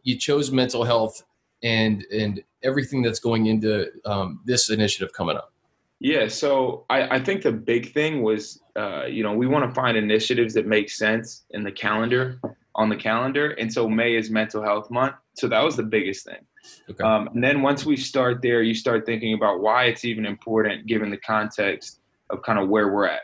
you 0.04 0.18
chose 0.18 0.52
mental 0.52 0.84
health 0.84 1.24
and 1.62 2.06
and 2.12 2.44
everything 2.64 3.02
that's 3.02 3.20
going 3.20 3.48
into 3.48 3.88
um, 4.06 4.42
this 4.46 4.70
initiative 4.70 5.14
coming 5.14 5.36
up. 5.36 5.54
Yeah, 6.00 6.28
so 6.28 6.86
I, 6.90 7.16
I 7.16 7.20
think 7.24 7.44
the 7.44 7.52
big 7.54 7.94
thing 7.94 8.24
was, 8.24 8.62
uh, 8.76 9.06
you 9.06 9.24
know, 9.24 9.32
we 9.32 9.48
want 9.48 9.70
to 9.70 9.74
find 9.74 9.96
initiatives 9.96 10.54
that 10.56 10.68
make 10.68 10.90
sense 10.90 11.46
in 11.52 11.64
the 11.64 11.72
calendar, 11.72 12.42
on 12.76 12.90
the 12.90 12.96
calendar. 12.98 13.52
And 13.52 13.72
so 13.72 13.88
May 13.88 14.16
is 14.16 14.30
Mental 14.30 14.62
Health 14.62 14.92
Month. 14.92 15.16
So 15.36 15.48
that 15.48 15.64
was 15.64 15.78
the 15.78 15.84
biggest 15.84 16.26
thing. 16.26 16.46
Okay. 16.90 17.04
Um, 17.04 17.30
and 17.34 17.42
then 17.42 17.62
once 17.62 17.86
we 17.86 17.96
start 17.96 18.42
there, 18.42 18.62
you 18.64 18.74
start 18.74 19.06
thinking 19.06 19.34
about 19.34 19.62
why 19.62 19.86
it's 19.86 20.04
even 20.04 20.26
important 20.26 20.88
given 20.88 21.10
the 21.10 21.18
context 21.18 22.02
of 22.30 22.42
kind 22.42 22.60
of 22.60 22.68
where 22.68 22.92
we're 22.92 23.08
at. 23.08 23.22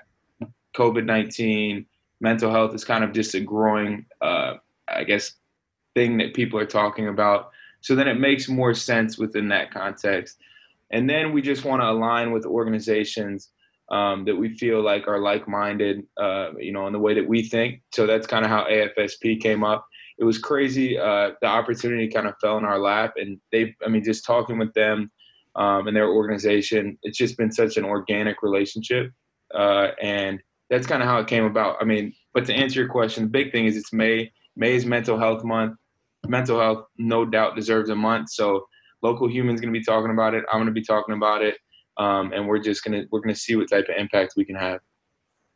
COVID 0.74 1.03
19, 1.03 1.86
mental 2.21 2.51
health 2.51 2.73
is 2.75 2.83
kind 2.83 3.03
of 3.03 3.11
just 3.11 3.35
a 3.35 3.39
growing, 3.39 4.05
uh, 4.21 4.55
I 4.88 5.03
guess, 5.03 5.33
thing 5.95 6.17
that 6.17 6.33
people 6.33 6.59
are 6.59 6.65
talking 6.65 7.07
about. 7.07 7.51
So 7.81 7.95
then 7.95 8.07
it 8.07 8.19
makes 8.19 8.49
more 8.49 8.73
sense 8.73 9.17
within 9.17 9.47
that 9.49 9.71
context. 9.71 10.38
And 10.91 11.09
then 11.09 11.31
we 11.31 11.41
just 11.41 11.65
want 11.65 11.81
to 11.81 11.89
align 11.89 12.31
with 12.31 12.45
organizations 12.45 13.49
um, 13.89 14.25
that 14.25 14.35
we 14.35 14.49
feel 14.57 14.81
like 14.81 15.07
are 15.07 15.19
like-minded, 15.19 16.05
uh, 16.17 16.51
you 16.59 16.71
know, 16.71 16.88
in 16.88 16.93
the 16.93 16.99
way 16.99 17.13
that 17.13 17.27
we 17.27 17.43
think. 17.43 17.81
So 17.91 18.05
that's 18.05 18.27
kind 18.27 18.45
of 18.45 18.51
how 18.51 18.65
AFSP 18.65 19.41
came 19.41 19.63
up. 19.63 19.88
It 20.19 20.25
was 20.25 20.38
crazy. 20.38 20.97
Uh, 20.97 21.31
the 21.41 21.47
opportunity 21.47 22.07
kind 22.07 22.27
of 22.27 22.35
fell 22.41 22.57
in 22.57 22.65
our 22.65 22.79
lap, 22.79 23.13
and 23.15 23.39
they, 23.51 23.75
I 23.85 23.89
mean, 23.89 24.03
just 24.03 24.25
talking 24.25 24.59
with 24.59 24.73
them 24.73 25.11
um, 25.55 25.88
and 25.88 25.95
their 25.95 26.09
organization, 26.09 26.97
it's 27.03 27.17
just 27.17 27.38
been 27.38 27.51
such 27.51 27.77
an 27.77 27.85
organic 27.85 28.43
relationship, 28.43 29.11
uh, 29.55 29.89
and 30.01 30.41
that's 30.69 30.88
kind 30.88 31.01
of 31.01 31.09
how 31.09 31.19
it 31.19 31.27
came 31.27 31.45
about. 31.45 31.77
I 31.81 31.85
mean, 31.85 32.13
but 32.33 32.45
to 32.45 32.53
answer 32.53 32.79
your 32.79 32.89
question, 32.89 33.23
the 33.23 33.29
big 33.29 33.51
thing 33.51 33.65
is 33.65 33.75
it's 33.75 33.93
May. 33.93 34.31
May 34.55 34.75
is 34.75 34.85
Mental 34.85 35.17
Health 35.17 35.43
Month. 35.43 35.75
Mental 36.27 36.59
health, 36.59 36.85
no 36.97 37.25
doubt, 37.25 37.55
deserves 37.55 37.89
a 37.89 37.95
month. 37.95 38.29
So 38.29 38.65
local 39.01 39.29
humans 39.29 39.61
going 39.61 39.73
to 39.73 39.79
be 39.79 39.83
talking 39.83 40.11
about 40.11 40.33
it. 40.33 40.43
I'm 40.51 40.57
going 40.57 40.67
to 40.67 40.73
be 40.73 40.83
talking 40.83 41.15
about 41.15 41.41
it, 41.41 41.57
um, 41.97 42.33
and 42.33 42.47
we're 42.47 42.59
just 42.59 42.83
gonna 42.83 43.03
we're 43.11 43.21
gonna 43.21 43.35
see 43.35 43.55
what 43.55 43.69
type 43.69 43.85
of 43.89 43.95
impact 43.97 44.33
we 44.35 44.45
can 44.45 44.55
have. 44.55 44.81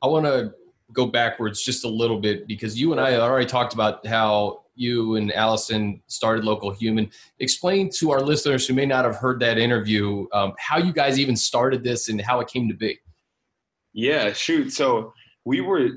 I 0.01 0.08
want 0.08 0.25
to 0.25 0.53
go 0.93 1.05
backwards 1.05 1.63
just 1.63 1.86
a 1.86 1.89
little 1.89 2.20
bit 2.20 2.48
because 2.48 2.79
you 2.79 2.91
and 2.91 3.01
I 3.01 3.15
already 3.15 3.46
talked 3.46 3.74
about 3.74 4.05
how 4.05 4.63
you 4.75 5.15
and 5.15 5.32
Allison 5.34 6.01
started 6.08 6.43
Local 6.46 6.72
Human. 6.72 7.10
Explain 7.39 7.89
to 7.98 8.12
our 8.12 8.22
listeners 8.22 8.67
who 8.67 8.74
may 8.74 8.86
not 8.86 9.05
have 9.05 9.15
heard 9.15 9.39
that 9.41 9.58
interview 9.58 10.25
um, 10.34 10.53
how 10.58 10.77
you 10.77 10.93
guys 10.93 11.20
even 11.20 11.36
started 11.36 11.84
this 11.84 12.10
and 12.10 12.21
how 12.21 12.39
it 12.39 12.47
came 12.47 12.67
to 12.67 12.73
be. 12.73 12.99
Yeah, 13.93 14.34
shoot. 14.34 14.73
So 14.73 15.13
we 15.45 15.62
were 15.62 15.89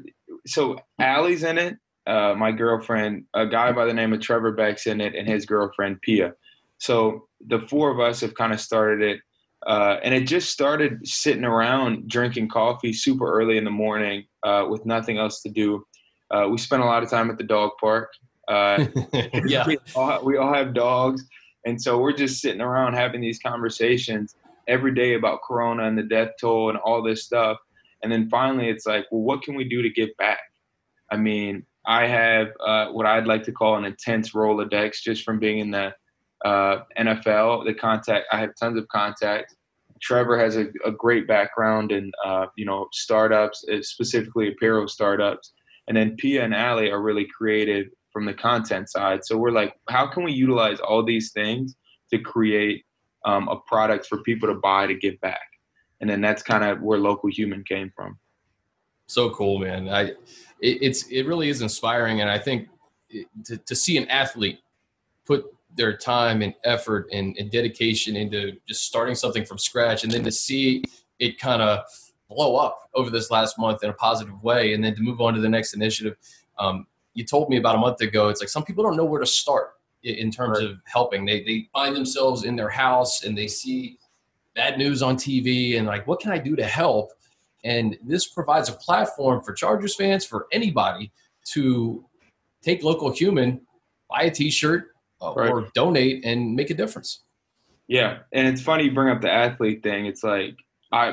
so 0.47 0.79
Allie's 1.01 1.43
in 1.43 1.59
it. 1.59 1.77
Uh, 2.07 2.35
my 2.37 2.53
girlfriend, 2.53 3.25
a 3.35 3.47
guy 3.47 3.73
by 3.73 3.85
the 3.85 3.93
name 3.93 4.13
of 4.13 4.21
Trevor 4.21 4.53
Beck's 4.53 4.87
in 4.87 5.01
it, 5.01 5.15
and 5.15 5.27
his 5.27 5.45
girlfriend 5.45 6.01
Pia. 6.03 6.35
So 6.79 7.27
the 7.49 7.61
four 7.61 7.91
of 7.91 8.01
us 8.01 8.21
have 8.21 8.35
kind 8.35 8.53
of 8.53 8.61
started 8.61 9.03
it. 9.03 9.21
Uh, 9.67 9.99
and 10.05 10.15
it 10.15 10.29
just 10.29 10.51
started 10.51 11.07
sitting 11.07 11.45
around 11.45 12.09
drinking 12.09 12.49
coffee 12.49 12.93
super 12.93 13.33
early 13.33 13.57
in 13.57 13.65
the 13.65 13.71
morning 13.71 14.25
uh, 14.45 14.65
with 14.69 14.87
nothing 14.87 15.19
else 15.19 15.43
to 15.43 15.49
do. 15.49 15.85
Uh, 16.31 16.47
we 16.49 16.59
spent 16.59 16.83
a 16.83 16.85
lot 16.85 17.03
of 17.03 17.11
time 17.11 17.31
at 17.31 17.39
the 17.39 17.45
dog 17.45 17.73
park. 17.81 18.13
Uh, 18.47 18.87
yeah, 19.47 19.67
we 19.67 19.79
all, 19.97 20.25
we 20.25 20.37
all 20.37 20.53
have 20.53 20.73
dogs, 20.73 21.25
and 21.65 21.81
so 21.81 21.99
we're 21.99 22.13
just 22.13 22.41
sitting 22.41 22.61
around 22.61 22.95
having 22.95 23.21
these 23.21 23.41
conversations 23.41 24.37
every 24.69 24.95
day 24.95 25.15
about 25.15 25.43
Corona 25.43 25.85
and 25.85 25.99
the 25.99 26.03
death 26.03 26.31
toll 26.41 26.69
and 26.69 26.79
all 26.79 27.03
this 27.03 27.25
stuff. 27.25 27.59
And 28.07 28.13
then 28.13 28.31
finally, 28.31 28.69
it's 28.69 28.87
like, 28.87 29.05
well, 29.11 29.23
what 29.23 29.43
can 29.43 29.57
we 29.57 29.65
do 29.65 29.83
to 29.83 29.91
give 29.91 30.11
back? 30.17 30.39
I 31.11 31.17
mean, 31.17 31.67
I 31.89 32.07
have 32.07 32.51
uh, 32.65 32.87
what 32.93 33.05
I'd 33.05 33.27
like 33.27 33.43
to 33.47 33.53
call 33.53 33.77
an 33.77 33.85
intense 33.85 34.31
Rolodex 34.31 35.03
just 35.03 35.25
from 35.25 35.41
being 35.41 35.59
in 35.59 35.73
the 35.73 35.93
uh, 36.45 36.85
NFL. 36.97 37.67
The 37.67 37.75
contact 37.75 38.27
I 38.31 38.39
have 38.39 38.51
tons 38.55 38.79
of 38.79 38.87
contacts. 38.87 39.57
Trevor 40.01 40.39
has 40.39 40.57
a, 40.57 40.67
a 40.85 40.93
great 40.93 41.27
background 41.27 41.91
in 41.91 42.13
uh, 42.25 42.47
you 42.57 42.65
know 42.65 42.87
startups, 42.93 43.65
uh, 43.73 43.83
specifically 43.83 44.53
apparel 44.53 44.87
startups, 44.87 45.53
and 45.89 45.97
then 45.97 46.15
Pia 46.15 46.45
and 46.45 46.55
Ali 46.55 46.93
are 46.93 47.03
really 47.03 47.27
creative 47.37 47.87
from 48.13 48.25
the 48.25 48.35
content 48.35 48.89
side. 48.89 49.25
So 49.25 49.37
we're 49.37 49.51
like, 49.51 49.75
how 49.89 50.07
can 50.07 50.23
we 50.23 50.31
utilize 50.31 50.79
all 50.79 51.05
these 51.05 51.33
things 51.33 51.75
to 52.13 52.21
create 52.21 52.85
um, 53.25 53.49
a 53.49 53.57
product 53.67 54.07
for 54.07 54.23
people 54.23 54.49
to 54.49 54.61
buy 54.61 54.87
to 54.87 54.95
give 54.95 55.21
back? 55.23 55.56
And 56.01 56.11
then 56.11 56.21
that's 56.21 56.43
kind 56.43 56.65
of 56.65 56.83
where 56.83 56.99
local 56.99 57.31
human 57.31 57.65
came 57.65 57.91
from. 57.95 58.19
So 59.07 59.31
cool, 59.31 59.59
man! 59.61 59.89
I 59.89 60.03
it, 60.03 60.17
it's 60.61 61.07
it 61.07 61.27
really 61.27 61.49
is 61.49 61.63
inspiring, 61.63 62.21
and 62.21 62.31
I 62.31 62.39
think 62.39 62.69
it, 63.09 63.29
to, 63.45 63.57
to 63.57 63.77
see 63.77 63.97
an 63.97 64.09
athlete 64.09 64.59
put 65.25 65.45
their 65.77 65.97
time 65.97 66.43
and 66.43 66.55
effort 66.65 67.09
and, 67.13 67.37
and, 67.39 67.51
dedication 67.51 68.17
into 68.17 68.53
just 68.67 68.85
starting 68.85 69.15
something 69.15 69.45
from 69.45 69.59
scratch 69.59 70.05
and 70.05 70.13
then 70.13 70.25
to 70.25 70.33
see 70.33 70.83
it 71.19 71.39
kind 71.39 71.61
of 71.61 71.81
blow 72.31 72.57
up 72.57 72.89
over 72.95 73.11
this 73.11 73.31
last 73.31 73.59
month 73.59 73.85
in 73.85 73.91
a 73.91 73.93
positive 73.95 74.43
way 74.43 74.73
and 74.73 74.83
then 74.83 74.95
to 74.95 75.03
move 75.03 75.21
on 75.21 75.35
to 75.35 75.41
the 75.41 75.49
next 75.49 75.75
initiative 75.75 76.17
um, 76.59 76.87
you 77.15 77.25
told 77.25 77.51
me 77.51 77.59
about 77.59 77.75
a 77.75 77.79
month 77.79 78.01
ago 78.01 78.29
it's 78.29 78.41
like 78.41 78.49
some 78.49 78.65
people 78.65 78.83
don't 78.83 78.97
know 78.97 79.05
where 79.05 79.21
to 79.21 79.27
start 79.27 79.75
in 80.03 80.31
terms 80.31 80.59
right. 80.61 80.71
of 80.71 80.79
helping 80.87 81.25
they, 81.25 81.43
they 81.43 81.69
find 81.73 81.95
themselves 81.95 82.45
in 82.45 82.57
their 82.57 82.71
house 82.71 83.25
and 83.25 83.37
they 83.37 83.47
see 83.47 83.99
bad 84.57 84.77
news 84.77 85.03
on 85.03 85.17
tv 85.17 85.79
and 85.79 85.87
like 85.87 86.05
what 86.09 86.19
can 86.19 86.33
i 86.33 86.39
do 86.39 86.57
to 86.57 86.65
help 86.65 87.13
and 87.63 87.97
this 88.05 88.27
provides 88.27 88.69
a 88.69 88.73
platform 88.73 89.41
for 89.41 89.53
chargers 89.53 89.95
fans 89.95 90.25
for 90.25 90.49
anybody 90.51 91.13
to 91.45 92.05
take 92.63 92.83
local 92.83 93.13
human 93.13 93.61
buy 94.09 94.23
a 94.23 94.31
t-shirt 94.31 94.91
uh, 95.21 95.33
right. 95.35 95.51
or 95.51 95.69
donate 95.75 96.25
and 96.25 96.55
make 96.55 96.71
a 96.71 96.75
difference. 96.75 97.23
Yeah, 97.89 98.19
and 98.33 98.49
it's 98.49 98.61
funny 98.61 98.85
you 98.85 98.93
bring 98.93 99.11
up 99.11 99.21
the 99.21 99.31
athlete 99.31 99.83
thing. 99.83 100.07
It's 100.07 100.25
like 100.25 100.57
I 100.93 101.13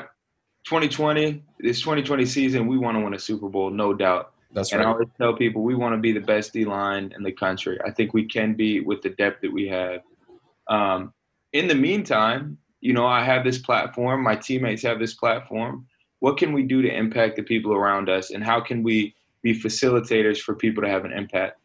2020, 0.65 1.43
this 1.60 1.79
2020 1.82 2.25
season, 2.25 2.67
we 2.67 2.77
want 2.77 2.97
to 2.97 3.03
win 3.03 3.13
a 3.13 3.19
Super 3.19 3.49
Bowl, 3.49 3.69
no 3.69 3.93
doubt. 3.93 4.32
That's 4.53 4.71
and 4.71 4.79
right. 4.79 4.88
I 4.88 4.91
always 4.91 5.10
tell 5.17 5.34
people 5.34 5.62
we 5.62 5.75
want 5.75 5.93
to 5.93 5.99
be 5.99 6.12
the 6.12 6.19
best 6.19 6.53
D 6.53 6.65
line 6.65 7.13
in 7.15 7.23
the 7.23 7.32
country. 7.32 7.79
I 7.86 7.91
think 7.91 8.13
we 8.13 8.25
can 8.25 8.53
be 8.53 8.79
with 8.79 9.01
the 9.01 9.10
depth 9.10 9.41
that 9.41 9.51
we 9.51 9.67
have. 9.67 10.01
Um, 10.67 11.13
in 11.53 11.67
the 11.67 11.75
meantime, 11.75 12.58
you 12.83 12.91
know, 12.91 13.07
I 13.07 13.23
have 13.23 13.45
this 13.45 13.59
platform. 13.59 14.21
My 14.21 14.35
teammates 14.35 14.83
have 14.83 14.99
this 14.99 15.13
platform. 15.13 15.87
What 16.19 16.37
can 16.37 16.51
we 16.51 16.63
do 16.63 16.81
to 16.81 16.93
impact 16.93 17.37
the 17.37 17.43
people 17.43 17.73
around 17.73 18.09
us, 18.09 18.31
and 18.31 18.43
how 18.43 18.59
can 18.59 18.83
we 18.83 19.15
be 19.41 19.57
facilitators 19.57 20.39
for 20.39 20.53
people 20.53 20.83
to 20.83 20.89
have 20.89 21.05
an 21.05 21.13
impact? 21.13 21.61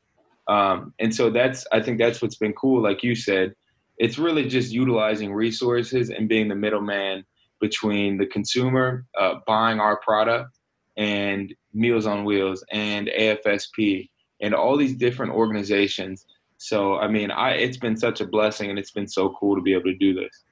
Um, 0.47 0.95
and 1.01 1.13
so 1.13 1.29
that's 1.29 1.67
I 1.73 1.81
think 1.81 1.99
that's 1.99 2.23
what's 2.23 2.37
been 2.37 2.53
cool. 2.53 2.81
Like 2.81 3.03
you 3.03 3.17
said, 3.17 3.57
it's 3.99 4.17
really 4.17 4.47
just 4.47 4.71
utilizing 4.71 5.33
resources 5.35 6.11
and 6.11 6.29
being 6.29 6.47
the 6.47 6.55
middleman 6.55 7.25
between 7.61 8.17
the 8.17 8.27
consumer 8.27 9.05
uh, 9.19 9.41
buying 9.45 9.81
our 9.81 9.97
product 9.99 10.57
and 10.97 11.53
Meals 11.75 12.07
on 12.07 12.25
Wheels 12.25 12.65
and 12.71 13.09
AFSP 13.09 14.09
and 14.41 14.55
all 14.55 14.77
these 14.77 14.95
different 14.95 15.33
organizations. 15.33 16.27
So 16.59 16.97
I 16.99 17.09
mean, 17.09 17.33
I 17.33 17.55
it's 17.55 17.77
been 17.77 17.97
such 17.97 18.21
a 18.21 18.27
blessing 18.27 18.71
and 18.71 18.79
it's 18.79 18.93
been 18.93 19.09
so 19.09 19.35
cool 19.41 19.57
to 19.57 19.63
be 19.63 19.73
able 19.73 19.91
to 19.91 19.97
do 19.97 20.15
this. 20.15 20.45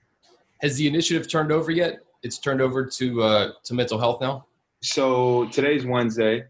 Has 0.62 0.76
the 0.76 0.86
initiative 0.86 1.28
turned 1.28 1.52
over 1.52 1.70
yet? 1.70 2.00
It's 2.22 2.38
turned 2.38 2.60
over 2.60 2.84
to 2.84 3.22
uh, 3.22 3.52
to 3.64 3.74
mental 3.74 3.98
health 3.98 4.20
now. 4.20 4.46
So 4.82 5.46
today's 5.48 5.84
Wednesday. 5.84 6.44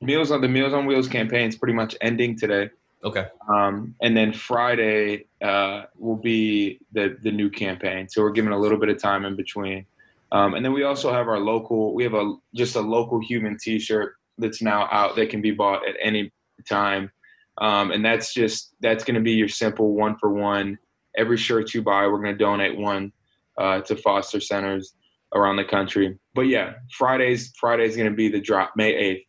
Meals 0.00 0.30
on 0.30 0.40
the 0.40 0.48
Meals 0.48 0.72
on 0.72 0.86
Wheels 0.86 1.08
campaign 1.08 1.48
is 1.48 1.56
pretty 1.56 1.74
much 1.74 1.94
ending 2.00 2.38
today. 2.38 2.70
Okay. 3.04 3.26
Um, 3.48 3.94
and 4.00 4.16
then 4.16 4.32
Friday 4.32 5.26
uh, 5.42 5.84
will 5.98 6.16
be 6.16 6.80
the 6.92 7.18
the 7.22 7.30
new 7.30 7.50
campaign. 7.50 8.08
So 8.08 8.22
we're 8.22 8.30
giving 8.30 8.52
a 8.52 8.58
little 8.58 8.78
bit 8.78 8.88
of 8.88 8.98
time 8.98 9.24
in 9.24 9.36
between. 9.36 9.84
Um, 10.32 10.54
and 10.54 10.64
then 10.64 10.72
we 10.72 10.84
also 10.84 11.12
have 11.12 11.28
our 11.28 11.38
local. 11.38 11.92
We 11.92 12.02
have 12.04 12.14
a 12.14 12.34
just 12.54 12.76
a 12.76 12.80
local 12.80 13.20
human 13.20 13.58
T-shirt 13.58 14.14
that's 14.38 14.62
now 14.62 14.88
out 14.90 15.16
that 15.16 15.28
can 15.28 15.42
be 15.42 15.50
bought 15.50 15.86
at 15.86 15.96
any 16.02 16.32
time. 16.66 17.10
Um, 17.58 17.90
and 17.90 18.02
that's 18.02 18.32
just 18.32 18.74
that's 18.80 19.04
going 19.04 19.16
to 19.16 19.20
be 19.20 19.32
your 19.32 19.48
simple 19.48 19.94
one 19.94 20.16
for 20.16 20.30
one. 20.30 20.78
Every 21.16 21.36
shirt 21.36 21.74
you 21.74 21.82
buy, 21.82 22.06
we're 22.06 22.22
going 22.22 22.36
to 22.36 22.44
donate 22.44 22.78
one 22.78 23.12
uh, 23.60 23.80
to 23.82 23.94
foster 23.94 24.40
centers 24.40 24.94
around 25.34 25.56
the 25.56 25.64
country. 25.64 26.18
But 26.34 26.42
yeah, 26.42 26.74
Friday's 26.96 27.52
Friday's 27.56 27.96
going 27.96 28.08
to 28.10 28.16
be 28.16 28.28
the 28.28 28.40
drop, 28.40 28.72
May 28.74 28.94
eighth. 28.94 29.26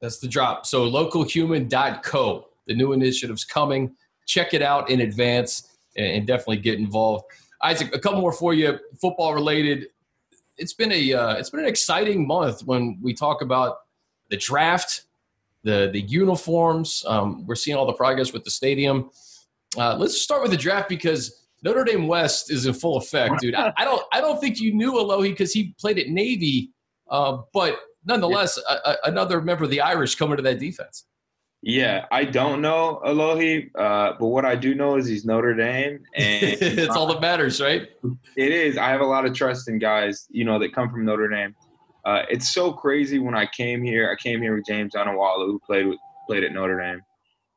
That's 0.00 0.18
the 0.18 0.28
drop. 0.28 0.66
So 0.66 0.88
localhuman.co. 0.88 2.46
The 2.66 2.74
new 2.74 2.92
initiative's 2.92 3.44
coming. 3.44 3.94
Check 4.26 4.54
it 4.54 4.62
out 4.62 4.90
in 4.90 5.00
advance 5.00 5.76
and 5.96 6.26
definitely 6.26 6.58
get 6.58 6.78
involved. 6.78 7.24
Isaac, 7.62 7.94
a 7.94 7.98
couple 7.98 8.20
more 8.20 8.32
for 8.32 8.54
you, 8.54 8.78
football 9.00 9.34
related. 9.34 9.88
It's 10.56 10.72
been 10.72 10.92
a 10.92 11.12
uh, 11.12 11.34
it's 11.34 11.50
been 11.50 11.60
an 11.60 11.66
exciting 11.66 12.26
month 12.26 12.62
when 12.64 12.98
we 13.02 13.14
talk 13.14 13.42
about 13.42 13.78
the 14.28 14.36
draft, 14.36 15.04
the 15.64 15.90
the 15.92 16.00
uniforms. 16.02 17.04
Um, 17.06 17.46
we're 17.46 17.54
seeing 17.54 17.76
all 17.76 17.86
the 17.86 17.94
progress 17.94 18.32
with 18.32 18.44
the 18.44 18.50
stadium. 18.50 19.10
Uh, 19.76 19.96
let's 19.96 20.20
start 20.20 20.42
with 20.42 20.50
the 20.50 20.56
draft 20.56 20.88
because 20.88 21.39
Notre 21.62 21.84
Dame 21.84 22.06
West 22.06 22.50
is 22.50 22.66
in 22.66 22.72
full 22.72 22.96
effect, 22.96 23.40
dude. 23.40 23.54
I, 23.54 23.72
I 23.76 23.84
don't 23.84 24.02
I 24.12 24.20
don't 24.20 24.40
think 24.40 24.60
you 24.60 24.74
knew 24.74 24.92
Alohi 24.92 25.30
because 25.30 25.52
he 25.52 25.74
played 25.78 25.98
at 25.98 26.08
Navy, 26.08 26.70
uh, 27.10 27.38
but 27.52 27.78
nonetheless, 28.04 28.58
a, 28.58 28.72
a, 28.72 28.96
another 29.04 29.40
member 29.42 29.64
of 29.64 29.70
the 29.70 29.80
Irish 29.80 30.14
coming 30.14 30.36
to 30.36 30.42
that 30.42 30.58
defense. 30.58 31.04
Yeah, 31.62 32.06
I 32.10 32.24
don't 32.24 32.62
know 32.62 33.02
Alohi, 33.04 33.70
uh, 33.76 34.14
but 34.18 34.28
what 34.28 34.46
I 34.46 34.56
do 34.56 34.74
know 34.74 34.96
is 34.96 35.06
he's 35.06 35.26
Notre 35.26 35.54
Dame, 35.54 36.00
and 36.14 36.56
it's 36.60 36.96
all 36.96 37.06
that 37.08 37.20
matters, 37.20 37.60
right? 37.60 37.88
It 38.36 38.52
is. 38.52 38.78
I 38.78 38.88
have 38.88 39.02
a 39.02 39.06
lot 39.06 39.26
of 39.26 39.34
trust 39.34 39.68
in 39.68 39.78
guys, 39.78 40.26
you 40.30 40.44
know, 40.44 40.58
that 40.58 40.74
come 40.74 40.88
from 40.90 41.04
Notre 41.04 41.28
Dame. 41.28 41.54
Uh, 42.06 42.22
it's 42.30 42.48
so 42.48 42.72
crazy 42.72 43.18
when 43.18 43.34
I 43.34 43.44
came 43.44 43.82
here. 43.82 44.10
I 44.10 44.16
came 44.20 44.40
here 44.40 44.54
with 44.54 44.64
James 44.64 44.94
Onwualu, 44.94 45.46
who 45.46 45.60
played 45.66 45.86
with, 45.86 45.98
played 46.26 46.44
at 46.44 46.52
Notre 46.52 46.80
Dame, 46.80 47.02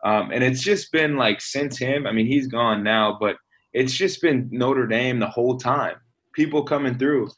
um, 0.03 0.31
and 0.31 0.43
it's 0.43 0.61
just 0.61 0.91
been 0.91 1.15
like 1.15 1.39
since 1.39 1.77
him. 1.77 2.05
I 2.05 2.11
mean, 2.11 2.25
he's 2.25 2.47
gone 2.47 2.83
now, 2.83 3.17
but 3.17 3.37
it's 3.73 3.93
just 3.93 4.21
been 4.21 4.47
Notre 4.51 4.87
Dame 4.87 5.19
the 5.19 5.29
whole 5.29 5.57
time. 5.57 5.95
People 6.33 6.63
coming 6.63 6.97
through, 6.97 7.29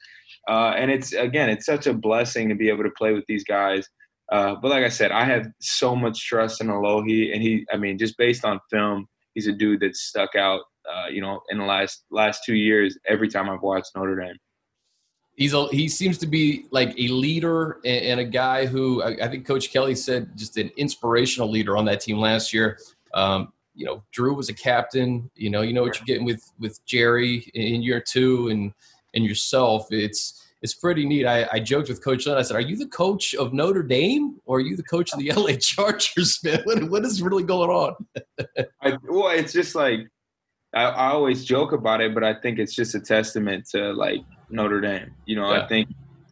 uh, 0.48 0.74
and 0.78 0.92
it's 0.92 1.14
again, 1.14 1.50
it's 1.50 1.66
such 1.66 1.88
a 1.88 1.94
blessing 1.94 2.50
to 2.50 2.56
be 2.56 2.70
able 2.70 2.84
to 2.84 2.92
play 2.92 3.14
with 3.14 3.26
these 3.28 3.44
guys. 3.44 3.88
Uh, 4.32 4.56
but 4.56 4.72
like 4.72 4.84
I 4.84 4.90
said, 4.90 5.12
I 5.12 5.24
have 5.26 5.48
so 5.60 5.96
much 5.96 6.26
trust 6.26 6.62
in 6.62 6.68
Alohi, 6.68 7.34
and 7.34 7.42
he, 7.42 7.66
I 7.72 7.78
mean, 7.78 7.98
just 7.98 8.18
based 8.18 8.44
on 8.44 8.60
film, 8.72 9.08
he's 9.34 9.48
a 9.48 9.52
dude 9.52 9.82
that 9.82 9.96
stuck 9.96 10.36
out. 10.36 10.62
Uh, 10.90 11.08
you 11.10 11.20
know, 11.20 11.42
in 11.50 11.58
the 11.58 11.66
last 11.66 12.06
last 12.12 12.44
two 12.46 12.56
years, 12.56 12.98
every 13.08 13.28
time 13.28 13.50
I've 13.50 13.62
watched 13.62 13.92
Notre 13.96 14.16
Dame. 14.16 14.38
He's 15.36 15.54
a, 15.54 15.68
he 15.68 15.90
seems 15.90 16.18
to 16.20 16.28
be 16.28 16.66
like 16.72 16.98
a 16.98 17.10
leader 17.10 17.80
and, 17.84 18.22
a 18.22 18.24
guy 18.24 18.66
who 18.66 19.04
I, 19.04 19.18
I, 19.22 19.28
think 19.28 19.46
Coach 19.46 19.70
Kelly 19.70 19.94
said 19.94 20.30
just 20.38 20.56
an 20.56 20.72
inspirational 20.78 21.52
leader 21.52 21.76
on 21.76 21.84
that 21.86 22.00
team 22.00 22.20
last 22.20 22.54
year. 22.54 22.80
Um, 23.14 23.52
you 23.76 23.86
know, 23.86 24.04
Drue 24.12 24.34
was 24.34 24.50
a 24.50 24.54
captain. 24.54 25.30
You 25.36 25.50
know, 25.50 25.62
you 25.62 25.74
know 25.74 25.84
what 25.84 26.00
you're 26.00 26.06
getting 26.06 26.26
with 26.26 26.44
with 26.60 26.84
Jerry 26.86 27.50
in 27.54 27.82
year 27.82 28.02
two, 28.02 28.50
and 28.50 28.74
and 29.14 29.26
yourself. 29.26 29.88
It's 29.92 30.42
it's 30.62 30.74
pretty 30.74 31.06
neat. 31.06 31.26
I, 31.26 31.48
I 31.52 31.60
joked 31.60 31.90
with 31.90 32.04
Coach 32.04 32.26
Lynn. 32.26 32.38
I 32.38 32.42
said, 32.42 32.56
"Are 32.56 32.62
you 32.62 32.76
the 32.76 32.88
coach 32.88 33.36
of 33.36 33.54
Notre 33.54 33.84
Dame, 33.84 34.40
or 34.46 34.58
are 34.58 34.62
you 34.62 34.76
the 34.76 34.84
coach 34.84 35.14
of 35.14 35.20
the 35.20 35.32
LA 35.36 35.58
Chargers, 35.60 36.40
man? 36.44 36.62
What, 36.64 36.90
what 36.90 37.06
is 37.06 37.22
really 37.22 37.44
going 37.44 37.70
on?" 37.70 37.96
I, 38.82 38.98
well, 39.04 39.30
it's 39.30 39.54
just 39.54 39.76
like 39.76 40.08
I, 40.74 40.84
I, 40.84 41.08
always 41.12 41.46
joke 41.46 41.72
about 41.72 42.02
it, 42.02 42.14
but 42.14 42.24
I 42.24 42.34
think 42.34 42.60
it's 42.60 42.74
just 42.74 42.96
a 42.96 43.00
testament 43.00 43.68
to 43.72 43.94
like 43.94 44.22
Notre 44.50 44.82
Dame. 44.82 45.12
You 45.26 45.36
know, 45.36 45.54
yeah. 45.54 45.64
I 45.64 45.68
think 45.68 45.90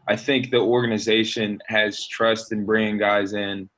I 0.08 0.16
think 0.16 0.50
the 0.50 0.60
organization 0.60 1.60
has 1.68 2.08
trust 2.08 2.52
in 2.52 2.66
bringing 2.66 2.98
guys 2.98 3.34
in 3.34 3.70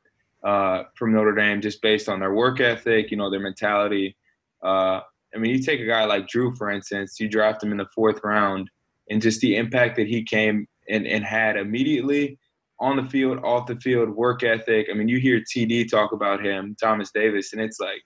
uh, 0.46 0.84
from 0.96 1.12
Notre 1.12 1.34
Dame 1.34 1.60
just 1.60 1.82
based 1.82 2.08
on 2.08 2.20
their 2.20 2.34
work 2.34 2.62
ethic, 2.62 3.10
you 3.10 3.18
know, 3.18 3.30
their 3.32 3.40
mentality. 3.40 4.16
Uh, 4.64 5.02
I 5.34 5.38
mean, 5.38 5.52
you 5.52 5.62
take 5.62 5.82
a 5.82 5.86
guy 5.86 6.06
like 6.06 6.28
Drue, 6.28 6.56
for 6.56 6.70
instance, 6.70 7.20
you 7.20 7.28
draft 7.28 7.64
him 7.64 7.72
in 7.72 7.78
the 7.78 7.88
fourth 7.94 8.22
round, 8.24 8.70
and 9.10 9.22
just 9.22 9.42
the 9.42 9.58
impact 9.58 9.96
that 9.98 10.08
he 10.08 10.24
came 10.24 10.68
and, 10.88 11.06
and 11.08 11.26
had 11.26 11.58
immediately 11.58 12.38
on 12.80 12.96
the 12.96 13.04
field, 13.04 13.40
off 13.44 13.66
the 13.66 13.76
field, 13.78 14.10
work 14.10 14.44
ethic. 14.44 14.88
I 14.90 14.94
mean, 14.94 15.08
you 15.08 15.20
hear 15.20 15.40
TD 15.42 15.90
talk 15.90 16.12
about 16.12 16.46
him, 16.46 16.76
Thomas 16.80 17.12
Davis, 17.12 17.54
and 17.54 17.62
it's 17.62 17.80
like 17.80 18.02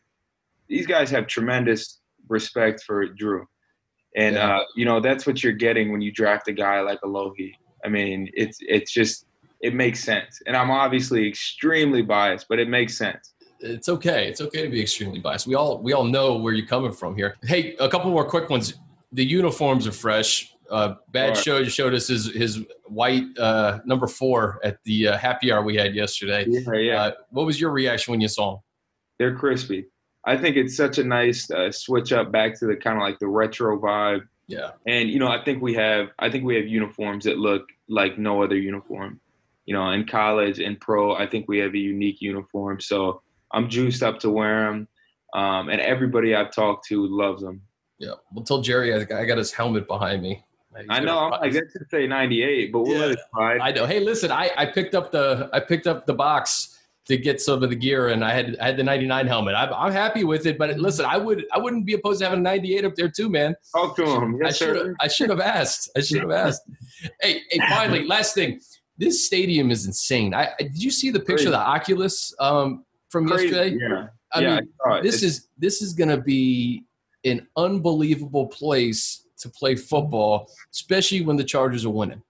these 0.70 0.88
guys 0.88 1.12
have 1.12 1.28
tremendous 1.28 2.00
respect 2.30 2.84
for 2.84 3.06
Drue. 3.06 3.46
And 4.16 4.36
yeah. 4.36 4.58
uh, 4.58 4.64
you 4.76 4.86
know 4.86 5.00
that's 5.00 5.28
what 5.28 5.44
you're 5.44 5.54
getting 5.54 5.92
when 5.92 6.02
you 6.02 6.12
draft 6.12 6.48
a 6.48 6.54
guy 6.54 6.80
like 6.82 7.02
Alohi. 7.02 7.52
I 7.86 7.90
mean, 7.90 8.30
it's 8.34 8.58
it's 8.62 8.92
just 8.92 9.26
it 9.62 9.74
makes 9.74 10.04
sense. 10.04 10.42
And 10.48 10.56
I'm 10.56 10.72
obviously 10.72 11.28
extremely 11.28 12.02
biased, 12.02 12.48
but 12.48 12.60
it 12.60 12.70
makes 12.70 12.98
sense. 12.98 13.34
It's 13.60 13.90
okay. 13.90 14.28
It's 14.28 14.42
okay 14.42 14.64
to 14.64 14.70
be 14.70 14.82
extremely 14.82 15.20
biased. 15.20 15.46
We 15.46 15.56
all 15.56 15.82
we 15.82 15.94
all 15.94 16.06
know 16.06 16.38
where 16.38 16.54
you're 16.54 16.68
coming 16.68 16.94
from 16.94 17.16
here. 17.16 17.36
Hey, 17.44 17.76
a 17.80 17.90
couple 17.90 18.10
more 18.10 18.26
quick 18.26 18.50
ones. 18.50 18.76
The 19.12 19.26
uniforms 19.26 19.86
are 19.86 19.92
fresh. 19.92 20.54
Uh, 20.70 20.96
Bad 21.12 21.30
right. 21.30 21.38
showed 21.38 21.72
showed 21.72 21.94
us 21.94 22.08
his 22.08 22.34
his 22.34 22.64
white 22.86 23.26
uh, 23.38 23.80
number 23.86 24.08
four 24.08 24.60
at 24.64 24.78
the 24.86 25.10
uh, 25.10 25.18
happy 25.18 25.52
hour 25.52 25.62
we 25.62 25.76
had 25.76 25.94
yesterday. 25.94 26.46
Yeah, 26.48 26.74
yeah. 26.74 27.02
Uh, 27.02 27.12
what 27.32 27.46
was 27.46 27.60
your 27.60 27.72
reaction 27.72 28.12
when 28.12 28.22
you 28.22 28.28
saw 28.28 28.52
them? 28.52 28.60
They're 29.18 29.36
crispy. 29.36 29.88
I 30.26 30.38
think 30.38 30.56
it's 30.56 30.78
such 30.78 30.98
a 30.98 31.04
nice 31.04 31.50
uh, 31.50 31.72
switch 31.72 32.14
up 32.14 32.32
back 32.32 32.58
to 32.60 32.66
the 32.66 32.76
kind 32.76 32.98
of 32.98 33.02
like 33.02 33.20
the 33.20 33.28
retro 33.28 33.80
vibe. 33.80 34.22
Yeah. 34.48 34.72
And 34.88 35.10
you 35.10 35.20
know, 35.20 35.28
I 35.28 35.44
think 35.44 35.62
we 35.62 35.74
have 35.74 36.10
I 36.20 36.30
think 36.30 36.46
we 36.46 36.56
have 36.56 36.68
uniforms 36.68 37.26
that 37.26 37.38
look 37.38 37.64
like 37.90 38.18
no 38.18 38.42
other 38.42 38.58
uniform 38.58 39.20
you 39.70 39.76
know, 39.76 39.88
in 39.92 40.04
college 40.04 40.60
and 40.60 40.80
pro, 40.80 41.14
I 41.14 41.28
think 41.28 41.48
we 41.48 41.60
have 41.60 41.76
a 41.76 41.78
unique 41.78 42.22
uniform. 42.22 42.82
So 42.82 43.22
I'm 43.52 43.70
juiced 43.70 44.02
up 44.02 44.18
to 44.22 44.32
wear 44.32 44.64
them. 44.64 44.88
Um, 45.36 45.70
and 45.70 45.80
everybody 45.80 46.34
I've 46.34 46.52
talked 46.52 46.88
to 46.88 47.06
loves 47.06 47.44
them. 47.44 47.62
Yeah. 48.00 48.14
Well, 48.34 48.44
tell 48.44 48.62
Jerry 48.62 48.92
I 48.96 49.04
got 49.04 49.38
his 49.38 49.54
helmet 49.54 49.88
behind 49.88 50.24
me. 50.24 50.44
He's 50.76 50.88
I 50.90 51.02
know. 51.02 51.38
I 51.40 51.50
guess 51.50 51.72
to 51.74 51.86
say 51.92 52.08
98, 52.08 52.72
but 52.72 52.80
we'll 52.80 52.94
yeah, 52.94 53.00
let 53.00 53.12
it 53.12 53.20
slide. 53.32 53.60
I 53.62 53.72
know. 53.72 53.86
Hey, 53.86 54.00
listen, 54.00 54.32
I, 54.32 54.50
I 54.58 54.66
picked 54.66 54.96
up 54.96 55.12
the 55.12 55.52
I 55.54 55.60
picked 55.60 55.86
up 55.86 56.08
the 56.08 56.16
box 56.16 56.80
to 57.06 57.18
get 57.18 57.40
some 57.40 57.62
of 57.62 57.70
the 57.70 57.76
gear, 57.76 58.08
and 58.08 58.26
I 58.26 58.34
had 58.34 58.58
I 58.60 58.68
had 58.68 58.78
the 58.78 58.84
99 58.84 59.28
helmet. 59.28 59.54
I'm, 59.56 59.72
I'm 59.72 59.92
happy 59.92 60.24
with 60.24 60.48
it, 60.48 60.58
but 60.58 60.80
listen, 60.80 61.06
I 61.06 61.18
would 61.18 61.46
I 61.54 61.60
wouldn't 61.60 61.86
be 61.86 61.94
opposed 61.94 62.22
to 62.22 62.26
having 62.26 62.40
a 62.40 62.44
98 62.44 62.86
up 62.86 62.96
there 62.96 63.10
too, 63.10 63.30
man. 63.30 63.56
Talk 63.72 63.96
to 63.98 64.06
him. 64.06 64.40
Yes, 64.42 64.62
I 64.62 64.66
should 64.66 64.96
I 65.00 65.08
should 65.08 65.30
have 65.30 65.42
asked. 65.42 65.92
I 65.96 66.02
should 66.02 66.22
have 66.22 66.32
asked. 66.32 66.62
hey, 67.22 67.42
hey, 67.52 67.60
finally, 67.70 68.06
last 68.06 68.34
thing 68.34 68.62
this 69.00 69.26
stadium 69.26 69.72
is 69.72 69.86
insane. 69.86 70.34
I 70.34 70.50
did 70.60 70.84
you 70.84 70.92
see 70.92 71.10
the 71.10 71.20
picture 71.20 71.36
Crazy. 71.36 71.48
of 71.48 71.54
the 71.54 71.60
Oculus 71.60 72.34
um, 72.40 72.84
from 73.10 73.28
Crazy. 73.28 73.46
yesterday? 73.46 73.78
Yeah. 73.82 74.08
I 74.34 74.40
yeah, 74.42 74.56
mean, 74.56 74.70
I 74.86 75.02
this 75.02 75.16
it's, 75.16 75.24
is 75.24 75.48
this 75.58 75.82
is 75.82 75.94
going 75.94 76.10
to 76.10 76.22
be 76.22 76.84
an 77.24 77.48
unbelievable 77.58 78.48
place 78.48 79.26
to 79.40 79.50
play 79.50 79.76
football, 79.76 80.52
especially 80.72 81.22
when 81.22 81.38
the 81.38 81.44
Chargers 81.44 81.86
are 81.86 81.90
winning. 81.90 82.22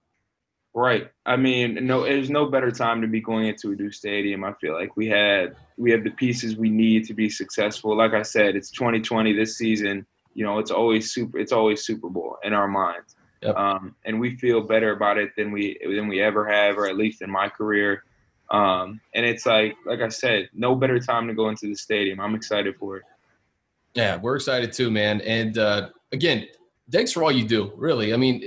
Right. 0.75 1.09
I 1.25 1.35
mean, 1.35 1.85
no, 1.87 2.03
there's 2.03 2.29
no 2.29 2.45
better 2.45 2.71
time 2.71 3.01
to 3.01 3.07
be 3.07 3.19
going 3.19 3.47
into 3.47 3.71
a 3.71 3.75
new 3.75 3.91
stadium. 3.91 4.43
I 4.43 4.53
feel 4.53 4.73
like 4.73 4.95
we 4.95 5.07
had 5.07 5.55
we 5.77 5.91
have 5.91 6.03
the 6.03 6.11
pieces 6.11 6.55
we 6.55 6.69
need 6.69 7.05
to 7.07 7.13
be 7.13 7.29
successful. 7.29 7.97
Like 7.97 8.13
I 8.13 8.21
said, 8.21 8.55
it's 8.55 8.69
2020 8.71 9.33
this 9.33 9.57
season. 9.57 10.05
You 10.35 10.45
know, 10.45 10.59
it's 10.59 10.71
always 10.71 11.11
super. 11.11 11.39
It's 11.39 11.51
always 11.51 11.83
Super 11.83 12.09
Bowl 12.09 12.37
in 12.43 12.53
our 12.53 12.67
minds. 12.67 13.15
Yep. 13.41 13.55
Um, 13.55 13.95
and 14.05 14.19
we 14.19 14.35
feel 14.35 14.61
better 14.61 14.91
about 14.91 15.17
it 15.17 15.31
than 15.37 15.51
we 15.51 15.79
than 15.83 16.07
we 16.07 16.21
ever 16.21 16.47
have, 16.47 16.77
or 16.77 16.87
at 16.87 16.97
least 16.97 17.21
in 17.21 17.29
my 17.29 17.47
career. 17.47 18.03
Um, 18.51 18.99
and 19.13 19.25
it's 19.25 19.45
like, 19.45 19.75
like 19.85 20.01
I 20.01 20.09
said, 20.09 20.49
no 20.53 20.75
better 20.75 20.99
time 20.99 21.27
to 21.27 21.33
go 21.33 21.49
into 21.49 21.67
the 21.67 21.75
stadium. 21.75 22.19
I'm 22.19 22.35
excited 22.35 22.75
for 22.77 22.97
it. 22.97 23.03
Yeah, 23.93 24.17
we're 24.17 24.35
excited 24.35 24.73
too, 24.73 24.91
man. 24.91 25.21
And 25.21 25.57
uh, 25.57 25.89
again, 26.11 26.47
thanks 26.91 27.11
for 27.11 27.23
all 27.23 27.31
you 27.31 27.47
do. 27.47 27.71
Really, 27.75 28.13
I 28.13 28.17
mean, 28.17 28.43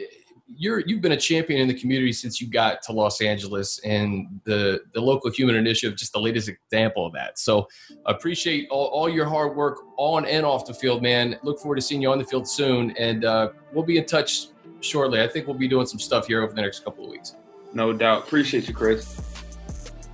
you're 0.46 0.80
you've 0.80 1.00
been 1.00 1.12
a 1.12 1.16
champion 1.16 1.60
in 1.60 1.68
the 1.68 1.74
community 1.74 2.12
since 2.12 2.40
you 2.40 2.48
got 2.48 2.82
to 2.82 2.92
Los 2.92 3.20
Angeles, 3.20 3.78
and 3.84 4.40
the 4.44 4.82
the 4.92 5.00
local 5.00 5.30
human 5.30 5.56
initiative 5.56 5.96
just 5.96 6.12
the 6.12 6.20
latest 6.20 6.48
example 6.48 7.06
of 7.06 7.12
that. 7.14 7.38
So 7.38 7.68
appreciate 8.06 8.68
all, 8.70 8.86
all 8.86 9.08
your 9.08 9.26
hard 9.26 9.56
work 9.56 9.78
on 9.96 10.24
and 10.26 10.44
off 10.44 10.66
the 10.66 10.74
field, 10.74 11.02
man. 11.02 11.38
Look 11.42 11.58
forward 11.58 11.76
to 11.76 11.82
seeing 11.82 12.02
you 12.02 12.10
on 12.10 12.18
the 12.18 12.24
field 12.24 12.48
soon, 12.48 12.90
and 12.98 13.24
uh, 13.24 13.50
we'll 13.72 13.84
be 13.84 13.98
in 13.98 14.04
touch 14.04 14.48
shortly. 14.84 15.20
I 15.20 15.28
think 15.28 15.46
we'll 15.46 15.56
be 15.56 15.68
doing 15.68 15.86
some 15.86 15.98
stuff 15.98 16.26
here 16.26 16.42
over 16.42 16.52
the 16.52 16.62
next 16.62 16.84
couple 16.84 17.04
of 17.04 17.10
weeks. 17.10 17.36
No 17.72 17.92
doubt. 17.92 18.24
Appreciate 18.24 18.68
you, 18.68 18.74
Chris. 18.74 19.20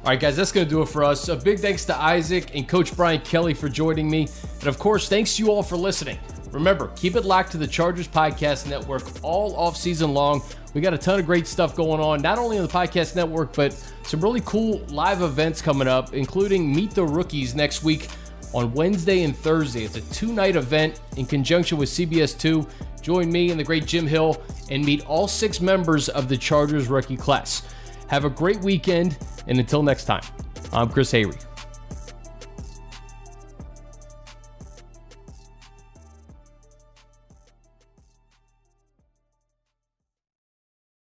All 0.05 0.11
right, 0.13 0.21
guys, 0.21 0.37
that's 0.37 0.53
going 0.53 0.67
to 0.67 0.71
do 0.71 0.81
it 0.81 0.89
for 0.89 1.03
us. 1.03 1.29
A 1.29 1.37
big 1.37 1.59
thanks 1.59 1.85
to 1.87 1.97
Isaac 1.97 2.55
and 2.55 2.69
Coach 2.69 2.97
Brian 2.97 3.21
Kelly 3.21 3.53
for 3.53 3.69
joining 3.69 4.09
me. 4.09 4.29
And 4.61 4.69
of 4.69 4.79
course, 4.79 5.09
thanks 5.09 5.37
to 5.37 5.43
you 5.43 5.51
all 5.51 5.63
for 5.63 5.77
listening. 5.77 6.19
Remember, 6.53 6.91
keep 6.97 7.17
it 7.17 7.25
locked 7.25 7.53
to 7.53 7.59
the 7.59 7.67
Chargers 7.67 8.09
Podcast 8.09 8.69
Network 8.69 9.03
all 9.23 9.55
off 9.57 9.77
season 9.77 10.15
long. 10.15 10.43
We 10.73 10.81
got 10.81 10.95
a 10.95 10.99
ton 10.99 11.19
of 11.19 11.27
great 11.27 11.47
stuff 11.47 11.75
going 11.75 12.01
on, 12.01 12.23
not 12.23 12.39
only 12.39 12.59
on 12.59 12.67
the 12.67 12.73
podcast 12.73 13.17
network, 13.17 13.55
but 13.55 13.73
some 14.05 14.21
really 14.21 14.41
cool 14.43 14.79
live 14.89 15.23
events 15.23 15.61
coming 15.61 15.89
up, 15.89 16.15
including 16.15 16.75
Meet 16.75 16.93
the 16.93 17.05
Rookies 17.05 17.55
next 17.55 17.83
week 17.83 18.09
on 18.55 18.73
Wednesday 18.73 19.23
and 19.23 19.37
Thursday. 19.37 19.85
It's 19.85 19.97
a 19.97 20.01
two 20.13 20.33
night 20.33 20.57
event 20.57 21.01
in 21.17 21.27
conjunction 21.27 21.79
with 21.79 21.89
CBS2. 21.89 22.69
Join 23.03 23.31
me 23.31 23.51
and 23.51 23.59
the 23.59 23.65
great 23.65 23.87
Jim 23.87 24.07
Hill 24.07 24.43
and 24.71 24.85
meet 24.85 25.07
all 25.07 25.29
six 25.29 25.61
members 25.61 26.09
of 26.09 26.29
the 26.29 26.37
Chargers 26.37 26.89
rookie 26.89 27.17
class. 27.17 27.63
Have 28.09 28.25
a 28.25 28.31
great 28.31 28.61
weekend, 28.61 29.19
and 29.47 29.59
until 29.59 29.83
next 29.83 30.05
time, 30.05 30.23
I'm 30.73 30.89
Chris 30.89 31.13
Hayre. 31.13 31.48